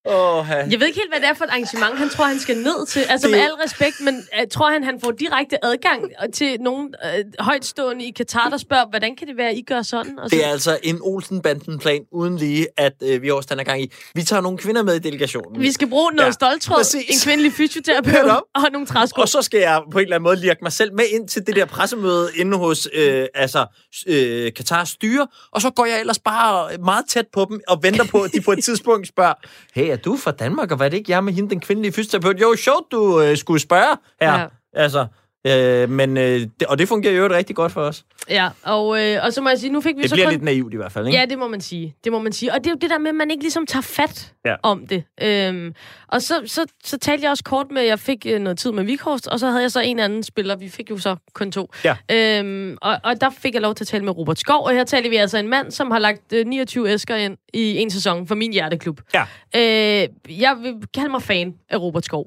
[0.09, 2.57] Åh, Jeg ved ikke helt, hvad det er for et arrangement, han tror, han skal
[2.57, 3.01] ned til.
[3.09, 6.03] Altså Det- med al respekt, men uh, tror han, han får direkte adgang
[6.35, 9.83] til nogen uh, højtstående i Katar, der spørger, hvordan kan det være, at I gør
[9.83, 10.19] sådan?
[10.19, 13.92] Og Det er altså en Olsen-banden-plan, uden lige, at øh, vi også her gang i.
[14.14, 15.61] Vi tager nogle kvinder med i delegationen.
[15.62, 17.25] vi skal bruge noget Ja, stoltråd, præcis.
[17.25, 19.21] en kvindelig fysioterapeut og nogle træsko.
[19.21, 21.47] Og så skal jeg på en eller anden måde lirke mig selv med ind til
[21.47, 23.66] det der pressemøde inde hos øh, altså,
[24.07, 28.05] øh, Katars styre, og så går jeg ellers bare meget tæt på dem og venter
[28.05, 29.35] på, at de på et tidspunkt spørger,
[29.75, 32.41] hey, er du fra Danmark, og var det ikke jeg med hende, den kvindelige fysioterapeut?
[32.41, 34.41] Jo, sjovt, du øh, skulle spørge her.
[34.41, 34.47] Ja.
[34.73, 35.07] Altså,
[35.47, 38.05] øh, men, øh, det, og det fungerer jo rigtig godt for os.
[38.31, 40.33] Ja, og, øh, og så må jeg sige, nu fik vi Det så bliver kun...
[40.33, 41.19] lidt naivt i hvert fald, ikke?
[41.19, 41.95] Ja, det må man sige.
[42.05, 42.53] Det må man sige.
[42.53, 44.55] Og det er jo det der med, at man ikke ligesom tager fat Ja.
[44.63, 45.05] om det.
[45.23, 45.75] Øhm,
[46.09, 48.85] og så, så, så talte jeg også kort med, jeg fik øh, noget tid med
[48.85, 50.57] Vikhorst, og så havde jeg så en anden spiller.
[50.57, 51.71] Vi fik jo så kun to.
[51.85, 51.97] Ja.
[52.13, 54.85] Øhm, og, og der fik jeg lov til at tale med Robert Skov, og her
[54.85, 58.27] taler vi altså en mand, som har lagt øh, 29 æsker ind i en sæson
[58.27, 59.01] for min hjerteklub.
[59.15, 59.23] Ja.
[59.57, 60.09] Øh,
[60.41, 62.27] jeg vil kalde mig fan af Robert Skov.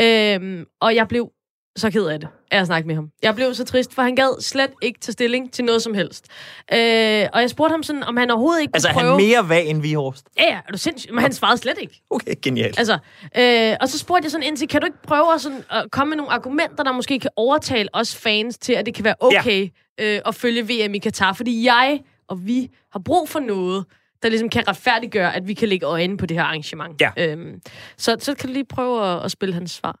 [0.00, 0.34] Ja.
[0.34, 1.30] Øhm, og jeg blev
[1.76, 3.10] så ked af det, af at snakke med ham.
[3.22, 6.26] Jeg blev så trist, for han gad slet ikke tage stilling til noget som helst.
[6.72, 9.28] Øh, og jeg spurgte ham sådan, om han overhovedet ikke Altså, kunne han prøve...
[9.28, 10.26] mere vag end Vihorst?
[10.38, 11.12] Ja, ja, er du sindssyg?
[11.12, 12.02] Men han svarede slet ikke.
[12.10, 12.78] Okay, genialt.
[12.78, 12.98] Altså,
[13.38, 15.90] øh, og så spurgte jeg sådan ind til, kan du ikke prøve at, sådan, at
[15.90, 19.14] komme med nogle argumenter, der måske kan overtale os fans til, at det kan være
[19.20, 20.14] okay ja.
[20.14, 21.32] øh, at følge VM i Katar?
[21.32, 23.84] Fordi jeg og vi har brug for noget,
[24.22, 27.00] der ligesom kan retfærdiggøre, at vi kan lægge øjne på det her arrangement.
[27.00, 27.10] Ja.
[27.16, 27.60] Øhm,
[27.96, 29.98] så, så kan du lige prøve at, at spille hans svar.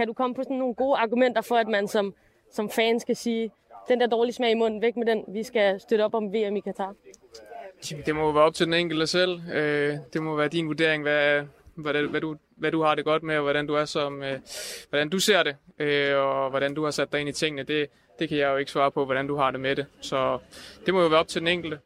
[0.00, 2.14] Kan du komme på sådan nogle gode argumenter for, at man som,
[2.52, 3.50] som fan skal sige,
[3.88, 6.56] den der dårlige smag i munden, væk med den, vi skal støtte op om VM
[6.56, 6.94] i Katar?
[8.06, 9.40] Det må jo være op til den enkelte selv.
[9.52, 11.42] Øh, det må være din vurdering, hvad,
[11.74, 14.22] hvad, det, hvad, du, hvad du har det godt med, og hvordan du er som,
[14.22, 14.38] øh,
[14.90, 17.62] hvordan du ser det, øh, og hvordan du har sat dig ind i tingene.
[17.62, 17.86] Det,
[18.18, 19.86] det kan jeg jo ikke svare på, hvordan du har det med det.
[20.00, 20.38] Så
[20.86, 21.78] det må jo være op til den enkelte.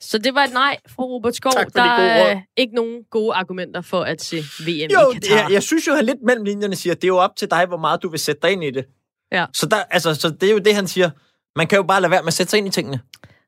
[0.00, 1.52] Så det var et nej fra Robert Skov.
[1.74, 5.36] Der er ikke nogen gode argumenter for at se VM Jo, i Katar.
[5.36, 7.50] jeg, jeg synes jo, han lidt mellem linjerne siger, at det er jo op til
[7.50, 8.84] dig, hvor meget du vil sætte dig ind i det.
[9.32, 9.46] Ja.
[9.54, 11.10] Så, der, altså, så det er jo det, han siger.
[11.56, 13.00] Man kan jo bare lade være med at sætte sig ind i tingene.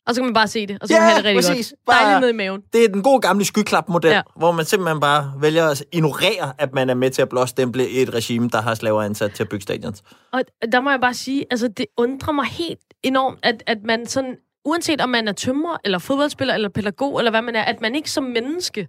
[0.07, 1.71] Og så kan man bare se det, og så kan man have det rigtig præcis.
[1.71, 1.81] godt.
[1.87, 2.61] Bare- Dejligt ned i maven.
[2.73, 4.17] Det er den gode gamle skyklap-model, ja.
[4.17, 4.23] Ja.
[4.37, 8.15] hvor man simpelthen bare vælger at ignorere, at man er med til at blåstemple et
[8.15, 10.03] regime, der har slaver ansat til at bygge stadions.
[10.33, 14.07] Og der må jeg bare sige, altså det undrer mig helt enormt, at, at man
[14.07, 17.81] sådan, uanset om man er tømrer, eller fodboldspiller, eller pædagog, eller hvad man er, at
[17.81, 18.89] man ikke som menneske,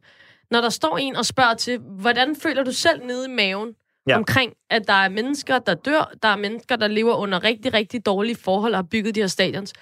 [0.51, 3.73] når der står en og spørger til, hvordan føler du selv nede i maven,
[4.07, 4.17] Ja.
[4.17, 8.05] omkring, at der er mennesker, der dør, der er mennesker, der lever under rigtig, rigtig
[8.05, 9.73] dårlige forhold og har bygget de her stadions,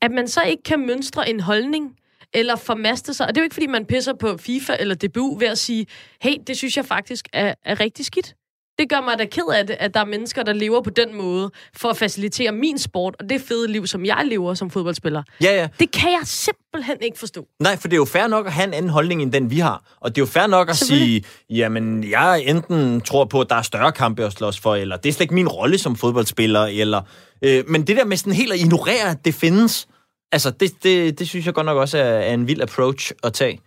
[0.00, 1.96] at man så ikke kan mønstre en holdning,
[2.34, 3.26] eller formaste sig.
[3.26, 5.86] Og det er jo ikke, fordi man pisser på FIFA eller DBU ved at sige,
[6.22, 8.34] hey, det synes jeg faktisk er, er rigtig skidt.
[8.78, 11.16] Det gør mig da ked af det, at der er mennesker, der lever på den
[11.16, 15.22] måde, for at facilitere min sport, og det fede liv, som jeg lever som fodboldspiller.
[15.42, 15.68] Ja, ja.
[15.80, 17.46] Det kan jeg simpelthen ikke forstå.
[17.60, 19.58] Nej, for det er jo fair nok at have en anden holdning, end den vi
[19.58, 19.96] har.
[20.00, 23.56] Og det er jo fair nok at sige, jamen, jeg enten tror på, at der
[23.56, 26.60] er større kampe at slås for, eller det er slet ikke min rolle som fodboldspiller,
[26.60, 27.02] eller...
[27.42, 29.86] Øh, men det der med sådan helt at ignorere, at det findes,
[30.32, 33.32] altså, det, det, det synes jeg godt nok også er, er en vild approach at
[33.32, 33.60] tage.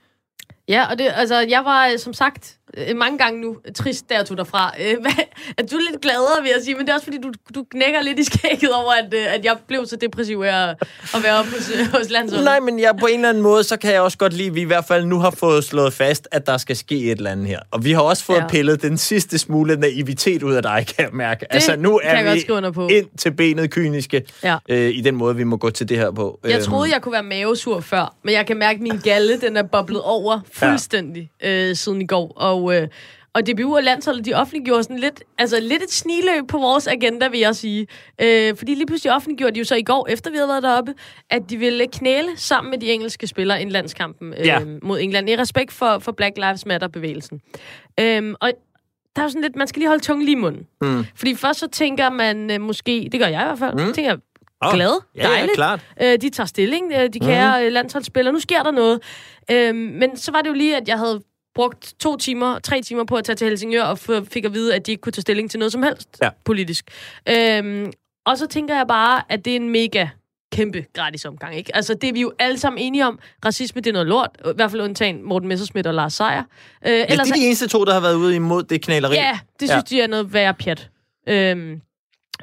[0.67, 4.15] Ja, og det, altså, jeg var øh, som sagt øh, mange gange nu trist, da
[4.15, 4.73] jeg tog derfra.
[4.81, 4.95] Øh,
[5.57, 7.65] at du er lidt gladere, vil jeg sige, men det er også fordi, du, du
[7.71, 10.75] knækker lidt i skægget over, at, øh, at jeg blev så depressiv af at,
[11.15, 12.45] at være oppe hos, hos landsholdet.
[12.45, 14.55] Nej, men jeg, på en eller anden måde, så kan jeg også godt lide, at
[14.55, 17.31] vi i hvert fald nu har fået slået fast, at der skal ske et eller
[17.31, 17.59] andet her.
[17.71, 18.47] Og vi har også fået ja.
[18.47, 21.39] Pillet den sidste smule naivitet ud af dig, kan jeg mærke.
[21.39, 22.87] Det altså, nu er vi på.
[22.87, 24.57] ind til benet kyniske Ja.
[24.69, 26.39] øh, i den måde, vi må gå til det her på.
[26.43, 29.41] Jeg Øhm, troede, jeg kunne være mavesur før, men jeg kan mærke, at min galle
[29.41, 31.69] den er boblet over fuldstændig ja.
[31.69, 32.33] øh, siden i går.
[32.35, 32.87] Og, øh,
[33.33, 37.27] og DBU og landsholdet, de offentliggjorde sådan lidt, altså lidt et sniløb på vores agenda,
[37.27, 37.87] vil jeg sige.
[38.21, 40.93] Øh, fordi lige pludselig offentliggjorde de jo så i går, efter vi havde været deroppe,
[41.29, 44.59] at de ville knæle sammen med de engelske spillere i landskampen øh, Ja.
[44.83, 47.41] mod England, i respekt for, for Black Lives Matter-bevægelsen.
[47.99, 48.51] Øhm, og
[49.15, 50.67] der er jo sådan lidt, man skal lige holde tungen lige i munden.
[50.81, 51.05] Mm.
[51.15, 53.93] Fordi først så tænker man øh, måske, det gør jeg i hvert fald, mm.
[53.93, 54.15] tænker
[54.61, 55.55] jeg, Åh, glad, Ja, ja, dejligt.
[55.55, 55.79] klart.
[56.01, 57.73] Øh, de tager stilling, øh, de kære mm.
[57.73, 58.33] landsholdsspillere.
[58.33, 58.99] Nu sker der noget.
[59.51, 61.21] Øh, men så var det jo lige, at jeg havde
[61.55, 63.97] brugt to timer, tre timer på at tage til Helsingør, og
[64.31, 66.29] fik at vide, at de ikke kunne tage stilling til noget som helst Ja.
[66.45, 66.85] politisk.
[67.29, 67.87] Øh,
[68.25, 70.07] og så tænker jeg bare, at det er en mega
[70.51, 71.75] kæmpe gratis omgang, ikke?
[71.75, 73.19] Altså, det er vi jo alle sammen enige om.
[73.45, 74.29] Racisme, det er noget lort.
[74.45, 76.43] I hvert fald undtagen Morten Messerschmidt og Lars Seier.
[76.87, 79.15] Øh, Ja, det er de eneste to, der har været ude imod det knæleri.
[79.15, 79.95] ja, det synes ja.
[79.97, 80.89] de er noget værre pjat.
[81.29, 81.77] Øh,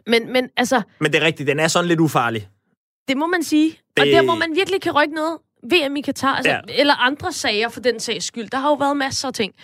[0.07, 2.49] men, men altså, Men det er rigtigt, den er sådan lidt ufarlig.
[3.09, 3.71] det må man sige.
[3.71, 4.03] Det...
[4.03, 6.61] Og der, hvor man virkelig kan rykke noget, VM i Katar, altså, ja.
[6.69, 8.49] eller andre sager for den sags skyld.
[8.51, 9.55] Der har jo været masser af ting.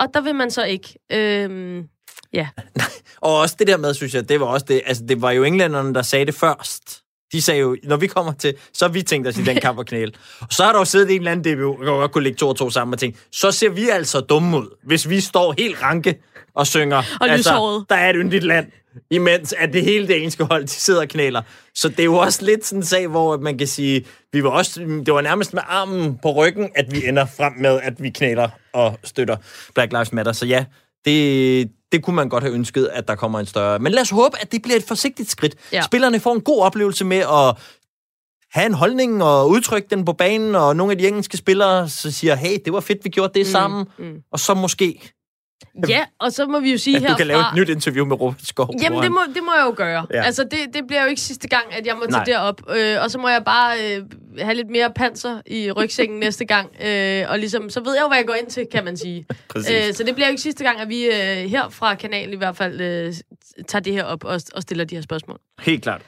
[0.00, 0.98] Og der vil man så ikke.
[1.12, 1.88] Øhm,
[2.32, 2.48] ja.
[3.20, 5.44] Og også det der med, synes jeg, det var også det, altså det var jo
[5.44, 7.01] englænderne, der sagde det først.
[7.32, 9.78] De sagde jo, når vi kommer til, så har vi tænkt os i den kamp
[9.78, 10.12] og knæle.
[10.40, 12.48] Og så har der jo siddet en eller anden DBU, der godt kunne lægge to
[12.48, 15.82] og to sammen og tænke, så ser vi altså dumme ud, hvis vi står helt
[15.82, 16.18] ranke
[16.54, 17.02] og synger.
[17.20, 18.66] Og altså, der er et yndigt land,
[19.10, 21.42] imens at det hele det engelske hold, de sidder og knæler.
[21.74, 24.50] Så det er jo også lidt sådan en sag, hvor man kan sige, vi var
[24.50, 28.10] også, det var nærmest med armen på ryggen, at vi ender frem med, at vi
[28.10, 29.36] knæler og støtter
[29.74, 30.32] Black Lives Matter.
[30.32, 30.64] Så ja,
[31.04, 33.78] det, det kunne man godt have ønsket, at der kommer en større...
[33.78, 35.54] Men lad os håbe, at det bliver et forsigtigt skridt.
[35.72, 35.82] Ja.
[35.82, 37.56] Spillerne får en god oplevelse med at
[38.50, 42.10] have en holdning og udtrykke den på banen, og nogle af de engelske spillere så
[42.10, 43.86] siger, hey, det var fedt, vi gjorde det mm, sammen.
[43.98, 44.22] mm.
[44.32, 45.12] Og så måske,
[45.88, 47.16] ja, og så må vi jo sige at du herfra...
[47.18, 48.70] kan lave et nyt interview med Robert Skov.
[48.82, 50.06] Jamen, det må, det må jeg jo gøre.
[50.10, 50.22] Ja.
[50.22, 52.60] Altså, det, det bliver jo ikke sidste gang, at jeg må tage derop.
[52.76, 54.02] Øh, og så må jeg bare øh,
[54.38, 56.68] have lidt mere panser i rygsækken næste gang.
[56.84, 59.26] Øh, og ligesom, så ved jeg jo, hvad jeg går ind til, kan man sige.
[59.56, 62.36] Øh, så det bliver jo ikke sidste gang, at vi øh, her fra kanalen i
[62.36, 63.14] hvert fald øh,
[63.68, 65.38] tager det her op og, og stiller de her spørgsmål.
[65.60, 66.02] Helt klart.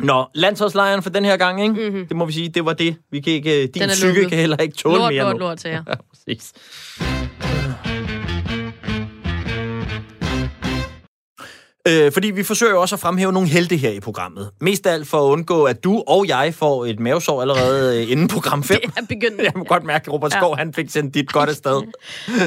[0.00, 1.74] Nå, landsholdslejren for den her gang, ikke?
[1.74, 1.98] Mm-hmm.
[1.98, 2.08] Mhm.
[2.08, 2.96] Det må vi sige, det var det.
[3.10, 4.28] Vi kan ikke, din psyke lukket.
[4.28, 5.38] kan heller ikke tåle Lort, mere lort, nu.
[5.38, 5.84] lort, sagde jeg.
[5.88, 6.52] Ja, præcis.
[11.88, 14.50] Øh, fordi vi forsøger jo også at fremhæve nogle helte her i programmet.
[14.60, 18.10] Mest af alt for at undgå, at du og jeg får et mavesår allerede øh,
[18.10, 18.80] inden program 5.
[18.80, 19.42] Det er begyndt.
[19.44, 20.56] Jeg må godt mærke, at Robert Skov, ja.
[20.56, 21.82] han fik sendt dit godt afsted.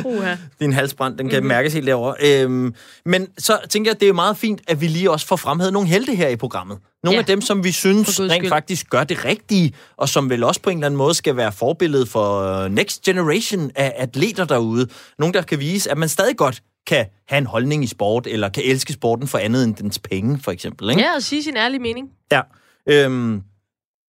[0.06, 0.36] Uha.
[0.60, 1.48] Din halsbrand, den kan mm-hmm.
[1.48, 2.16] mærkes helt derovre.
[2.24, 2.74] Øhm,
[3.06, 5.74] men så tænker jeg, at det er meget fint, at vi lige også får fremhævet
[5.74, 6.78] nogle helte her i programmet.
[7.04, 7.20] Nogle Ja.
[7.22, 8.50] af dem, som vi synes rent skyld.
[8.50, 11.52] faktisk gør det rigtige, og som vel også på en eller anden måde skal være
[11.52, 14.88] forbillede for øh, next generation af atleter derude.
[15.20, 18.50] Nogle, der kan vise, at man stadig godt kan have en holdning i sport, eller
[18.50, 20.90] kan elske sporten for andet end dens penge, for eksempel.
[20.90, 21.02] Ikke?
[21.02, 22.10] Ja, og sige sin ærlige mening.
[22.32, 22.42] Ja.
[22.90, 23.42] Øhm,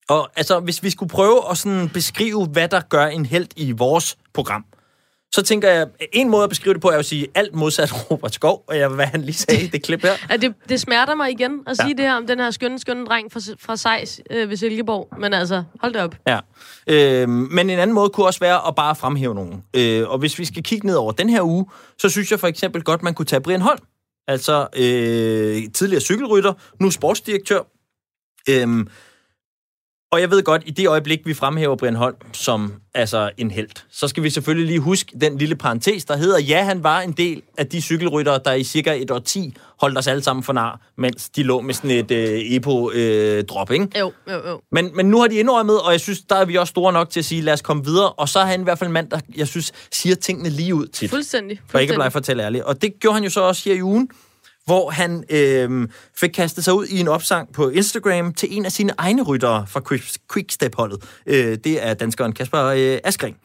[0.10, 3.72] og altså, hvis vi skulle prøve at sådan beskrive, hvad der gør en held i
[3.72, 4.66] vores program,
[5.38, 8.34] så tænker jeg, en måde at beskrive det på, er at sige alt modsat Robert
[8.34, 10.12] Skov, og jeg, hvad han lige sagde i det klip her.
[10.29, 11.83] At det, det smerter mig igen at Ja.
[11.85, 15.19] sige det her om den her skønne, skønne dreng fra, fra Sejs øh, ved Silkeborg.
[15.19, 16.15] Men altså, hold det op.
[16.27, 16.40] Ja.
[16.88, 19.63] Øhm, men en anden måde kunne også være at bare fremhæve nogen.
[19.73, 21.65] Øh, og hvis vi skal kigge ned over den her uge,
[21.98, 23.79] så synes jeg for eksempel godt, man kunne tage Brian Holm.
[24.27, 27.60] Altså øh, tidligere cykelrytter, nu sportsdirektør.
[28.50, 28.88] Øhm,
[30.12, 33.70] Og jeg ved godt, i det øjeblik, vi fremhæver Brian Holm som altså en held,
[33.92, 37.12] så skal vi selvfølgelig lige huske den lille parentes, der hedder, ja, han var en
[37.12, 40.54] del af de cykelryttere, der i cirka et år 10 holdt os alle sammen for
[40.54, 44.00] nar, mens de lå med sådan et øh, epo-drop, øh, ikke?
[44.00, 44.62] Jo, jo, jo.
[44.72, 47.10] Men, men nu har de indrømmet, og jeg synes, der er vi også store nok
[47.10, 48.12] til at sige, lad os komme videre.
[48.12, 50.76] Og så er han i hvert fald en mand, der, jeg synes, siger tingene lige
[50.76, 51.10] ud tit.
[51.10, 51.62] Fuldstændig.
[51.68, 52.64] For ikke at blive fortælle ærligt.
[52.64, 54.10] Og det gjorde han jo så også her i ugen,
[54.68, 58.72] hvor han øh, fik kastet sig ud i en opsang på Instagram til en af
[58.72, 61.04] sine egne ryttere fra Quick- Quickstep-holdet.
[61.26, 63.36] Øh, det er danskeren Kasper øh, Askren.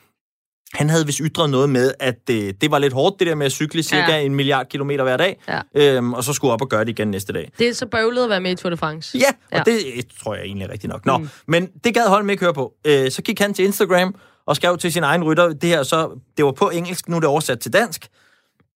[0.72, 3.46] Han havde vist ytret noget med, at øh, det var lidt hårdt, det der med
[3.46, 4.18] at cykle cirka Ja.
[4.20, 5.60] en milliard kilometer hver dag, Ja.
[5.74, 7.52] øhm, og så skulle op og gøre det igen næste dag.
[7.58, 9.18] Det er så bøvlet at være med i Tour de France.
[9.18, 9.72] Ja, og Ja.
[9.72, 11.06] det øh, tror jeg egentlig er rigtigt nok.
[11.06, 11.28] Nå, mm.
[11.46, 12.72] men det gad Holm ikke høre på.
[12.86, 14.14] Øh, så gik han til Instagram
[14.46, 17.20] og skrev til sin egen rytter, det her så, det var på engelsk, nu er
[17.20, 18.08] det oversat til dansk.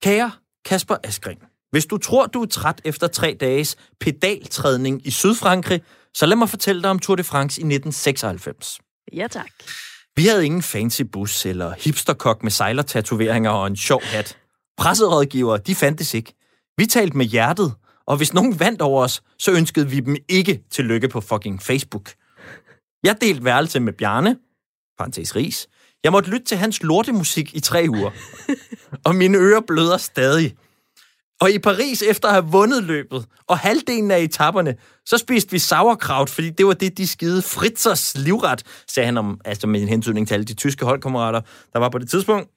[0.02, 0.30] Kære
[0.64, 1.36] Kasper Askren,
[1.70, 5.82] hvis du tror, du er træt efter tre dages pedaltrædning i Sydfrankrig,
[6.14, 8.78] så lad mig fortælle dig om Tour de France i 1996.
[9.12, 9.50] Ja, tak.
[10.16, 14.38] Vi havde ingen fancy bus eller hipsterkok med sejlertatoveringer og en sjov hat.
[14.76, 16.34] Presserådgivere, de fandtes ikke.
[16.76, 17.74] Vi talte med hjertet,
[18.06, 21.62] og hvis nogen vandt over os, så ønskede vi dem ikke til lykke på fucking
[21.62, 22.12] Facebook.
[23.04, 24.36] Jeg delte værelse med Bjarne,
[24.98, 25.68] parentes ris.
[26.04, 28.10] Jeg måtte lytte til hans lortemusik i tre uger.
[29.06, 30.56] og mine ører bløder stadig.
[31.40, 34.76] Og i Paris, efter at have vundet løbet, og halvdelen af etaperne,
[35.06, 39.40] så spiste vi sauerkraut, fordi det var det, de skide Fritzers livret, sagde han om,
[39.44, 41.40] altså med en hentydning til alle de tyske holdkammerater,
[41.72, 42.50] der var på det tidspunkt.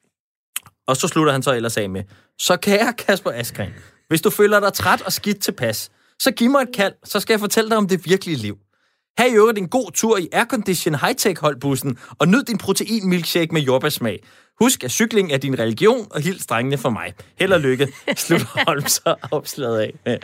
[0.87, 2.03] Og så slutter han så ellers af med,
[2.39, 3.73] så kære Kasper Askren,
[4.07, 7.33] hvis du føler dig træt og skidt tilpas, så giv mig et kald, så skal
[7.33, 8.57] jeg fortælle dig om det virkelige liv.
[9.19, 13.53] Her i øvrigt en god tur i aircondition high-tech holdbussen, og nyd din protein milkshake
[13.53, 14.19] med jordbærsmag.
[14.61, 17.13] Husk, at cykling er din religion, og hils drengene for mig.
[17.39, 17.87] Held og lykke.
[18.15, 20.19] Slut Holm så opslaget af.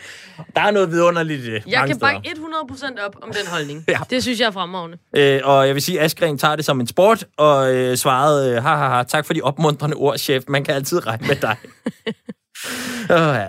[0.55, 3.83] Der er noget vidunderligt øh, Jeg mange kan bakke 100% op om den holdning.
[3.87, 3.99] Ja.
[4.09, 4.97] Det synes jeg er fremragende.
[5.15, 8.55] Øh, og jeg vil sige, at Askren tager det som en sport, og øh, svarede,
[8.55, 10.43] øh, ha, ha, ha, tak for de opmuntrende ord, chef.
[10.47, 11.55] Man kan altid regne med dig.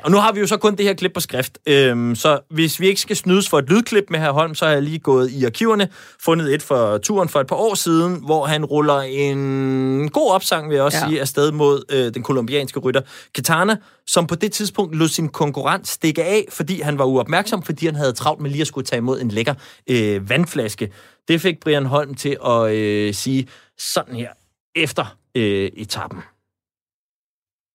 [0.05, 2.81] Og nu har vi jo så kun det her klip på skrift, øhm, så hvis
[2.81, 5.31] vi ikke skal snydes for et lydklip med herr Holm, så har jeg lige gået
[5.31, 5.89] i arkiverne,
[6.21, 10.69] fundet et for turen for et par år siden, hvor han ruller en god opsang,
[10.69, 11.09] vil jeg også ja.
[11.09, 13.01] sige, afsted mod øh, den kolumbianske rytter
[13.35, 13.77] Kitana,
[14.07, 17.95] som på det tidspunkt lod sin konkurrent stikke af, fordi han var uopmærksom, fordi han
[17.95, 19.55] havde travlt med lige at skulle tage imod en lækker
[19.91, 20.93] øh, vandflaske.
[21.29, 23.49] Det fik Brian Holm til at øh, sige
[23.79, 24.29] sådan her
[24.75, 26.36] efter øh, etappen.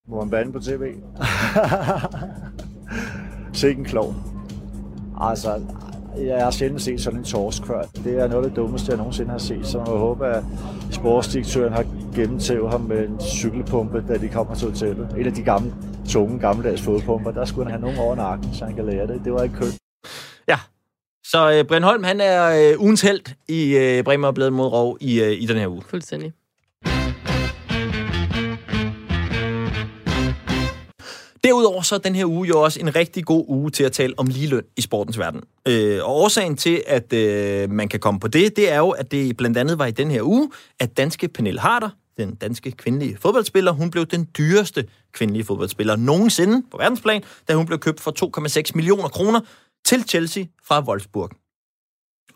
[0.07, 0.93] Må man bande på tv?
[3.53, 4.15] Sikke en klovn.
[5.19, 5.61] Altså,
[6.17, 7.81] jeg har sjældent set sådan en torsk før.
[7.81, 10.43] Det er noget af det dummeste, jeg nogensinde har set, så jeg håber, at
[10.91, 11.85] sportsdirektøren har
[12.15, 15.15] gennemtævet ham med en cykelpumpe, da de kommer til hotellet.
[15.17, 15.73] En af de gamle,
[16.09, 17.31] tunge, gammeldags fodpumper.
[17.31, 19.21] Der skulle han have nogen over nakken, så han kan lære det.
[19.25, 19.77] Det var ikke kønt.
[20.47, 20.59] Ja.
[21.25, 25.21] Så øh, Brian Holm, han er øh, ugens held i øh, Bremer mod Rov i,
[25.21, 25.81] øh, i den her uge.
[25.89, 26.33] Fuldstændig.
[31.43, 34.13] Derudover så er den her uge jo også en rigtig god uge til at tale
[34.17, 35.41] om ligeløn i sportens verden.
[35.67, 39.11] Øh, og årsagen til, at øh, man kan komme på det, det er jo, at
[39.11, 43.17] det blandt andet var i den her uge, at danske Pernille Harder, den danske kvindelige
[43.21, 48.39] fodboldspiller, hun blev den dyreste kvindelige fodboldspiller nogensinde på verdensplan, da hun blev købt for
[48.67, 49.39] 2,6 millioner kroner
[49.85, 51.29] til Chelsea fra Wolfsburg.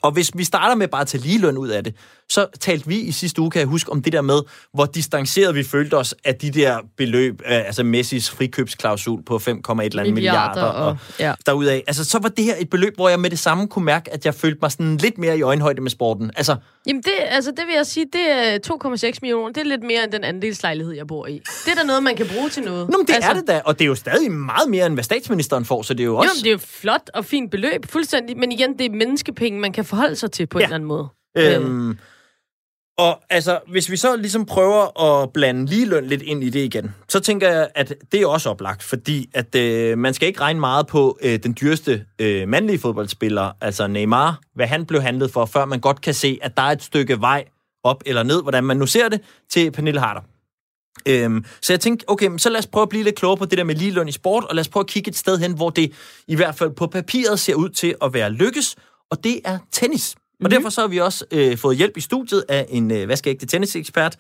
[0.02, 1.96] Og hvis vi starter med bare at tage ligeløn ud af det,
[2.30, 4.42] så talte vi i sidste uge, kan jeg huske, om det der med,
[4.74, 9.50] hvor distanceret vi følte os af de der beløb, øh, altså Messis frikøbsklausul på 5,1
[9.82, 11.34] eller andet milliarder og, og ja.
[11.46, 11.82] derudaf.
[11.88, 14.26] Altså, så var det her et beløb, hvor jeg med det samme kunne mærke, at
[14.26, 16.32] jeg følte mig sådan lidt mere i øjenhøjde med sporten.
[16.36, 16.56] Altså,
[16.88, 19.54] Jamen, det, altså, det vil jeg sige, det er 2,6 millioner.
[19.54, 21.42] Det er lidt mere end den andelslejlighed, jeg bor i.
[21.66, 22.90] Det er da noget, man kan bruge til noget.
[22.90, 24.94] Nå, men det altså, er det da, og det er jo stadig meget mere, end
[24.94, 26.32] hvad statsministeren får, så det er jo også...
[26.38, 28.38] Jo, det er jo flot og fint beløb, fuldstændig.
[28.38, 30.62] Men igen, det er menneskepenge, man kan forholde sig til på ja.
[30.62, 30.68] Ja.
[30.68, 31.08] en eller anden måde.
[31.38, 31.98] Øhm,
[32.98, 36.96] og altså, hvis vi så ligesom prøver at blande ligeløn lidt ind i det igen,
[37.10, 40.60] så tænker jeg, at det er også oplagt, fordi at øh, man skal ikke regne
[40.60, 45.46] meget på øh, den dyreste øh, mandlige fodboldspiller, altså Neymar, hvad han blev handlet for,
[45.46, 47.46] før man godt kan se, at der er et stykke vej
[47.84, 50.22] op eller ned, hvordan man nu ser det, til Pernille Harder.
[51.08, 53.46] Øhm, så jeg tænkte, okay, men så lad os prøve at blive lidt klogere på
[53.46, 55.54] det der med ligeløn i sport, og lad os prøve at kigge et sted hen,
[55.56, 55.92] hvor det
[56.28, 58.76] i hvert fald på papiret ser ud til at være lykkes,
[59.12, 60.16] og det er tennis.
[60.44, 63.46] Og derfor så har vi også øh, fået hjælp i studiet af en øh, vaskeægte
[63.46, 64.18] tennisekspert.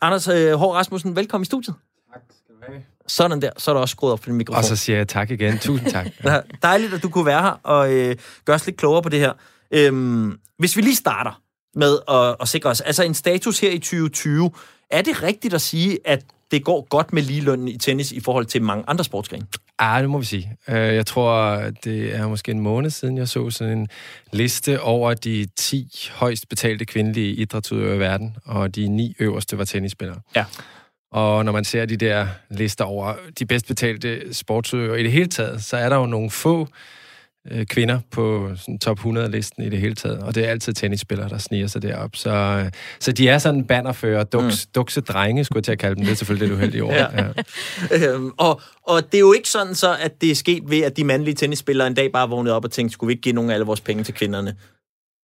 [0.00, 0.62] Anders øh, H.
[0.62, 1.74] Rasmussen, velkommen i studiet.
[2.12, 2.82] Tak skal du have.
[3.06, 4.58] Sådan der, så er der også skruet op for din mikrofon.
[4.58, 5.58] Og så siger jeg tak igen.
[5.58, 6.06] Tusind tak.
[6.24, 9.20] Ja, dejligt, at du kunne være her og øh, gøre os lidt klogere på det
[9.20, 9.32] her.
[9.70, 11.42] Øhm, hvis vi lige starter
[11.74, 14.50] med at, at sikre os, altså en status her i 2020,
[14.90, 18.46] er det rigtigt at sige, at det går godt med ligelønnen i tennis i forhold
[18.46, 19.46] til mange andre sportsgrene?
[19.78, 20.56] Ah, det må vi sige.
[20.68, 23.88] Øh, Jeg tror, det er måske en måned siden, jeg så sådan en
[24.32, 29.64] liste over de 10 højst betalte kvindelige idrætsudøvere i verden, og de ni øverste var
[29.64, 30.20] tennisspillere.
[30.36, 30.44] Ja.
[31.12, 35.28] Og når man ser de der lister over de bedst betalte sportsudøvere i det hele
[35.28, 36.68] taget, så er der jo nogle få
[37.50, 40.18] øh, kvinder på sådan top 100-listen i det hele taget.
[40.18, 42.10] Og det er altid tennisspillere, der sniger sig derop.
[42.16, 42.70] Så, øh,
[43.00, 44.70] så de er sådan bannerfører, duks, mm.
[44.74, 46.04] dukse drenge, skulle jeg til at kalde dem.
[46.04, 46.92] Det er selvfølgelig lidt uheldigt ord.
[46.96, 47.08] Ja.
[47.90, 48.12] ja.
[48.12, 50.96] Øhm, og, og det er jo ikke sådan så, at det er sket ved, at
[50.96, 53.50] de mandlige tennisspillere en dag bare vågnede op og tænkte, skulle vi ikke give nogle
[53.50, 54.54] af alle vores penge til kvinderne?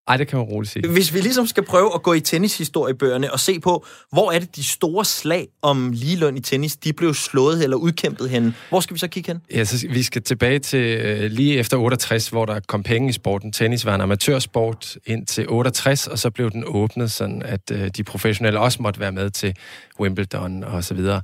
[0.08, 0.88] Ej, det kan man roligt sige.
[0.88, 4.56] Hvis vi ligesom skal prøve at gå i tennishistoriebøgerne og se på, hvor er det
[4.56, 8.54] de store slag om ligeløn i tennis, de blev slået eller udkæmpet hen.
[8.68, 9.40] Hvor skal vi så kigge hen?
[9.54, 13.12] Ja, så vi skal tilbage til øh, lige efter 68, hvor der kom penge i
[13.12, 13.52] sporten.
[13.52, 18.04] Tennis var en amatørsport indtil 68, og så blev den åbnet, sådan at øh, de
[18.04, 19.56] professionelle også måtte være med til
[20.00, 21.22] Wimbledon og så videre.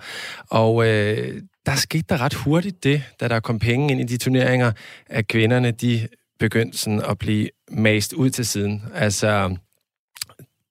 [0.50, 4.16] Og øh, der skete der ret hurtigt det, da der kom penge ind i de
[4.16, 4.72] turneringer,
[5.06, 6.08] at kvinderne, de
[6.38, 8.82] begyndt sådan at blive mast ud til siden.
[8.94, 9.56] Altså,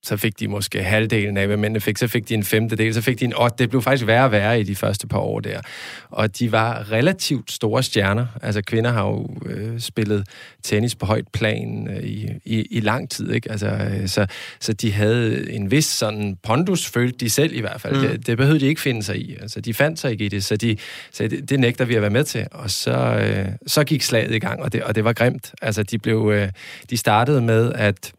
[0.08, 1.98] så fik de måske halvdelen af, hvad mændene fik.
[1.98, 3.56] Så fik de en femtedel, så fik de en otte.
[3.60, 5.62] Det blev faktisk værre og værre i de første par år der.
[6.10, 8.26] Og de var relativt store stjerner.
[8.42, 10.28] Altså kvinder har jo øh, spillet
[10.64, 13.32] tennis på højt plan øh, i, i, i lang tid.
[13.32, 13.52] Ikke?
[13.52, 14.26] Altså, øh, så,
[14.60, 17.96] så de havde en vis sådan pondus, følte de selv i hvert fald.
[17.96, 18.02] Mm.
[18.02, 19.38] Det, det behøvede de ikke finde sig i.
[19.42, 20.78] Altså, de fandt sig ikke i det, så de
[21.12, 22.48] sagde, det, det nægter vi at være med til.
[22.52, 25.54] Og så, øh, så gik slaget i gang, og det, og det var grimt.
[25.62, 26.50] Altså, de, blev, øh,
[26.90, 28.14] de startede med at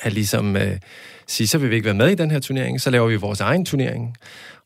[0.00, 0.76] at ligesom øh,
[1.26, 3.40] sige, så vil vi ikke være med i den her turnering, så laver vi vores
[3.40, 4.16] egen turnering.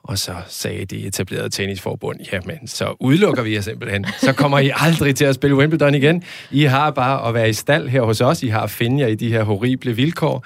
[0.05, 4.07] Og så sagde de etablerede tennisforbund, jamen, så udelukker vi jer simpelthen.
[4.19, 6.23] Så kommer I aldrig til at spille Wimbledon igen.
[6.51, 8.43] I har bare at være i stald her hos os.
[8.43, 10.45] I har at finde jer i de her horrible vilkår.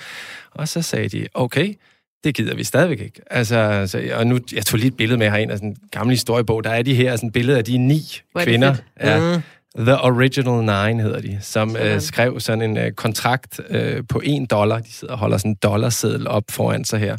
[0.50, 1.74] Og så sagde de, okay,
[2.24, 3.20] det gider vi stadigvæk ikke.
[3.30, 6.12] Altså, så, og nu, jeg tog lige et billede med herind af sådan en gammel
[6.12, 6.64] historiebog.
[6.64, 8.00] Der er de her sådan billede af de ni
[8.36, 8.74] er kvinder.
[8.74, 8.84] fedt.
[9.00, 9.42] Ja, Mm.
[9.78, 11.94] The Original Nine hedder de, som Sådan.
[11.94, 14.78] øh, skrev sådan en øh, kontrakt øh, på en dollar.
[14.78, 17.16] De sidder og holder sådan en dollarseddel op foran sig her,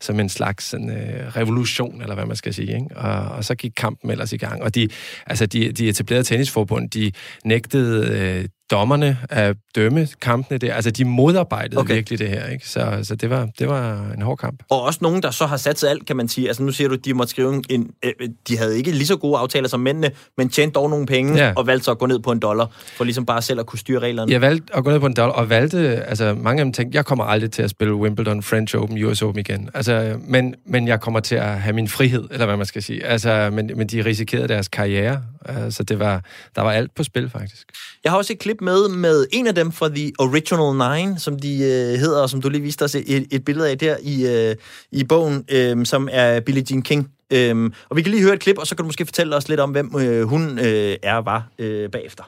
[0.00, 2.74] som en slags sådan, øh, revolution, eller hvad man skal sige.
[2.74, 2.96] Ikke?
[2.96, 4.62] Og, og så gik kampen ellers i gang.
[4.62, 4.88] Og de,
[5.26, 7.12] altså de, de etablerede tennisforbund, de
[7.44, 10.74] nægtede øh, dommerne at dømme kampene der.
[10.74, 11.94] Altså de modarbejdede Okay.
[11.94, 12.46] virkelig det her.
[12.46, 12.68] Ikke?
[12.68, 14.62] Så, så det, var, det var en hård kamp.
[14.70, 16.48] Og også nogen, der så har sat sig alt, kan man sige.
[16.48, 17.90] Altså nu siger du, de måtte skrive en...
[18.04, 18.12] Øh,
[18.48, 21.52] de havde ikke lige så gode aftaler som mændene, men tjente dog nogle penge, Ja.
[21.56, 23.78] og valgte så at gå ned på en dollar, for ligesom bare selv at kunne
[23.78, 24.32] styre reglerne.
[24.32, 26.96] Jeg valgte at gå ned på en dollar, og valgte, altså mange af dem tænkte,
[26.96, 29.70] jeg kommer aldrig til at spille Wimbledon, French Open, US Open igen.
[29.74, 33.04] Altså, men, men jeg kommer til at have min frihed, eller hvad man skal sige.
[33.04, 36.24] Altså, men, men de risikerede deres karriere, altså det var,
[36.56, 37.66] der var alt på spil faktisk.
[38.04, 41.38] Jeg har også et klip med med en af dem fra The Original Nine, som
[41.38, 44.26] de øh, hedder, og som du lige viste os et, et billede af der i,
[44.26, 44.56] øh,
[44.90, 47.10] i bogen, øh, som er Billie Jean King.
[47.32, 49.48] Øh, og vi kan lige høre et klip, og så kan du måske fortælle os
[49.48, 52.24] lidt om, hvem øh, hun øh, er og var øh, bagefter.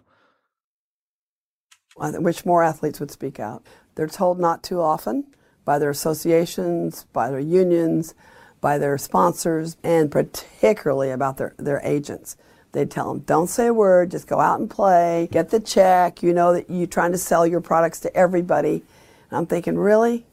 [2.20, 3.60] Which more athletes would speak out.
[3.96, 5.24] They're told not too often
[5.66, 8.14] by their associations, by their unions,
[8.60, 12.36] by their sponsors, and particularly about their, their agents.
[12.72, 16.22] They tell them, don't say a word, just go out and play, get the check.
[16.22, 18.82] You know that you're trying to sell your products to everybody.
[19.30, 20.26] And I'm thinking, really?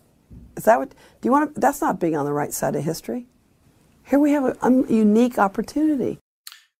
[0.58, 2.84] Is that what, do you want to, that's not being on the right side of
[2.84, 3.26] history.
[4.10, 6.20] Here we have a, a unique opportunity.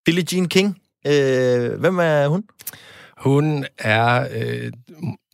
[0.06, 0.78] Billie Jean King.
[1.06, 2.44] Øh, hvem er hun?
[3.18, 4.72] Hun er øh,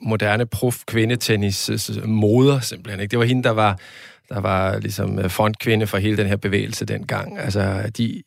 [0.02, 1.72] moderne prof kvindetennis
[2.06, 3.00] moder simpelthen.
[3.00, 3.12] Ikke?
[3.12, 3.80] Det var hende, der var
[4.34, 7.40] der var ligesom øh, frontkvinde for hele den her bevægelse dengang.
[7.40, 8.22] Altså, de,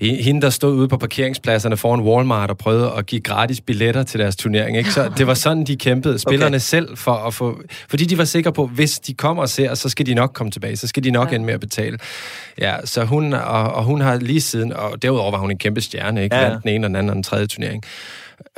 [0.00, 4.20] hende, der stod ude på parkeringspladserne foran Walmart og prøvede at give gratis billetter til
[4.20, 4.78] deres turnering.
[4.78, 4.92] Ikke?
[4.92, 6.58] Så det var sådan, de kæmpede, spillerne okay.
[6.58, 7.60] selv, for at få...
[7.88, 10.50] Fordi de var sikre på, hvis de kommer og ser, så skal de nok komme
[10.50, 10.76] tilbage.
[10.76, 11.34] Så skal de nok ja.
[11.34, 11.98] ende med at betale.
[12.58, 14.72] Ja, så hun, og, og hun har lige siden...
[14.72, 16.36] Og derudover var hun en kæmpe stjerne, ikke?
[16.36, 16.56] Ja.
[16.62, 17.84] Den ene og den anden og den tredje turnering.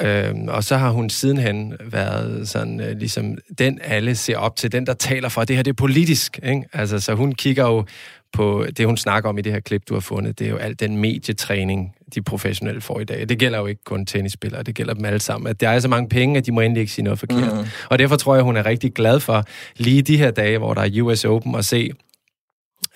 [0.00, 4.72] Øhm, og så har hun sidenhen været sådan, øh, ligesom den alle ser op til,
[4.72, 6.40] den der taler for, det her det er politisk.
[6.42, 6.64] Ikke?
[6.72, 7.84] Altså, så hun kigger jo
[8.32, 10.38] på det, hun snakker om i det her klip, du har fundet.
[10.38, 13.28] Det er jo al den medietræning, de professionelle får i dag.
[13.28, 15.48] Det gælder jo ikke kun tennisspillere, det gælder dem alle sammen.
[15.48, 17.54] At der er så mange penge, at de må endelig ikke sige noget forkert.
[17.54, 17.64] Mm.
[17.90, 19.44] Og derfor tror jeg, hun er rigtig glad for
[19.76, 21.90] lige de her dage, hvor der er US Open, at se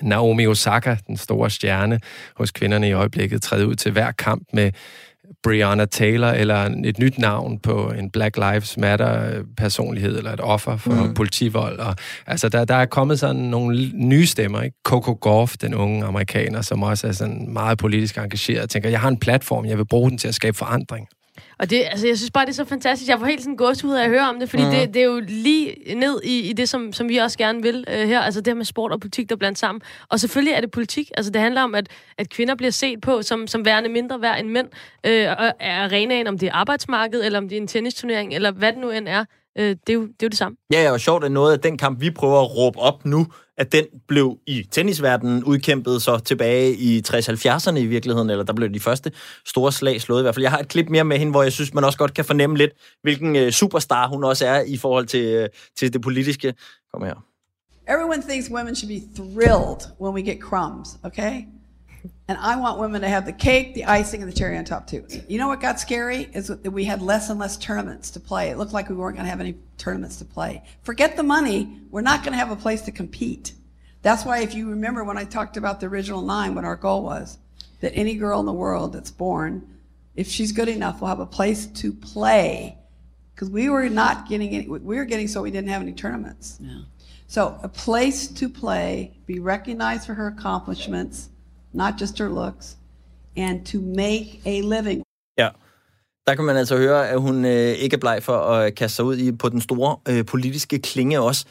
[0.00, 2.00] Naomi Osaka, den store stjerne
[2.36, 4.72] hos kvinderne i øjeblikket, træde ud til hver kamp med
[5.42, 10.76] Breonna Taylor eller et nyt navn på en Black Lives Matter personlighed eller et offer
[10.76, 11.14] for mm.
[11.14, 11.78] politivold.
[11.78, 11.94] Og,
[12.26, 14.62] altså, der, der er kommet sådan nogle nye stemmer.
[14.62, 14.76] Ikke?
[14.84, 19.08] Coco Gauff, den unge amerikaner, som også er sådan meget politisk engageret, tænker, jeg har
[19.08, 21.08] en platform, jeg vil bruge den til at skabe forandring.
[21.58, 23.10] Og det, altså, jeg synes bare, det er så fantastisk.
[23.10, 24.70] Jeg får helt sådan gåsehud af at høre om det, fordi mm.
[24.70, 27.84] det, det er jo lige ned i, i det, som, som vi også gerne vil
[27.88, 28.20] øh, her.
[28.20, 29.82] Altså det her med sport og politik, der blandt sammen.
[30.08, 31.10] Og selvfølgelig er det politik.
[31.16, 31.88] Altså det handler om, at,
[32.18, 34.68] at kvinder bliver set på som, som værende mindre værd end mænd.
[35.06, 38.50] Øh, og er arenaen, om det er arbejdsmarkedet, eller om det er en tennisturnering, eller
[38.50, 39.24] hvad det nu end er.
[39.58, 40.56] Øh, det, er jo, det er jo det samme.
[40.72, 43.26] Ja, ja, og sjovt er noget af den kamp, vi prøver at råbe op nu,
[43.58, 48.68] at den blev i tennisverdenen udkæmpet så tilbage i 60-70'erne i virkeligheden, eller der blev
[48.68, 49.12] de første
[49.46, 50.44] store slag slået i hvert fald.
[50.44, 52.56] Jeg har et klip mere med hende, hvor jeg synes, man også godt kan fornemme
[52.56, 52.70] lidt,
[53.02, 56.54] hvilken øh, superstar hun også er i forhold til, øh, til det politiske.
[56.92, 57.24] Kom her.
[57.88, 61.42] Everyone thinks women should be thrilled when we get crumbs, okay?
[62.28, 64.86] And I want women to have the cake, the icing, and the cherry on top
[64.86, 65.06] too.
[65.28, 68.50] You know what got scary is that we had less and less tournaments to play.
[68.50, 70.62] It looked like we weren't going to have any tournaments to play.
[70.82, 71.80] Forget the money.
[71.90, 73.54] We're not going to have a place to compete.
[74.02, 77.02] That's why if you remember when I talked about the original nine, what our goal
[77.02, 77.38] was,
[77.80, 79.66] that any girl in the world that's born,
[80.14, 82.76] if she's good enough, will have a place to play.
[83.34, 86.58] Because we were not getting any, we were getting so we didn't have any tournaments.
[86.60, 86.80] Yeah.
[87.26, 91.30] So a place to play, be recognized for her accomplishments,
[91.72, 92.76] not just her looks,
[93.36, 95.02] and to make a living.
[95.38, 95.48] Ja,
[96.26, 98.96] der kan man altså høre, at hun øh, ikke er bleg for at øh, kaste
[98.96, 101.44] sig ud i på den store øh, politiske klinge også.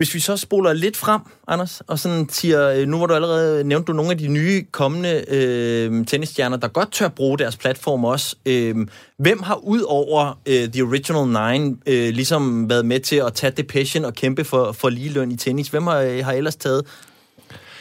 [0.00, 3.64] Hvis vi så spoler lidt frem, Anders, og sådan siger, øh, nu hvor du allerede
[3.64, 8.04] nævnt du nogle af de nye kommende øh, tennisstjerner, der godt tør bruge deres platform
[8.04, 8.36] også.
[8.46, 8.76] Øh,
[9.18, 13.50] hvem har ud over øh, The Original Nine øh, ligesom været med til at tage
[13.50, 15.68] det passion og kæmpe for, for ligeløn i tennis?
[15.68, 16.86] Hvem har, øh, har ellers taget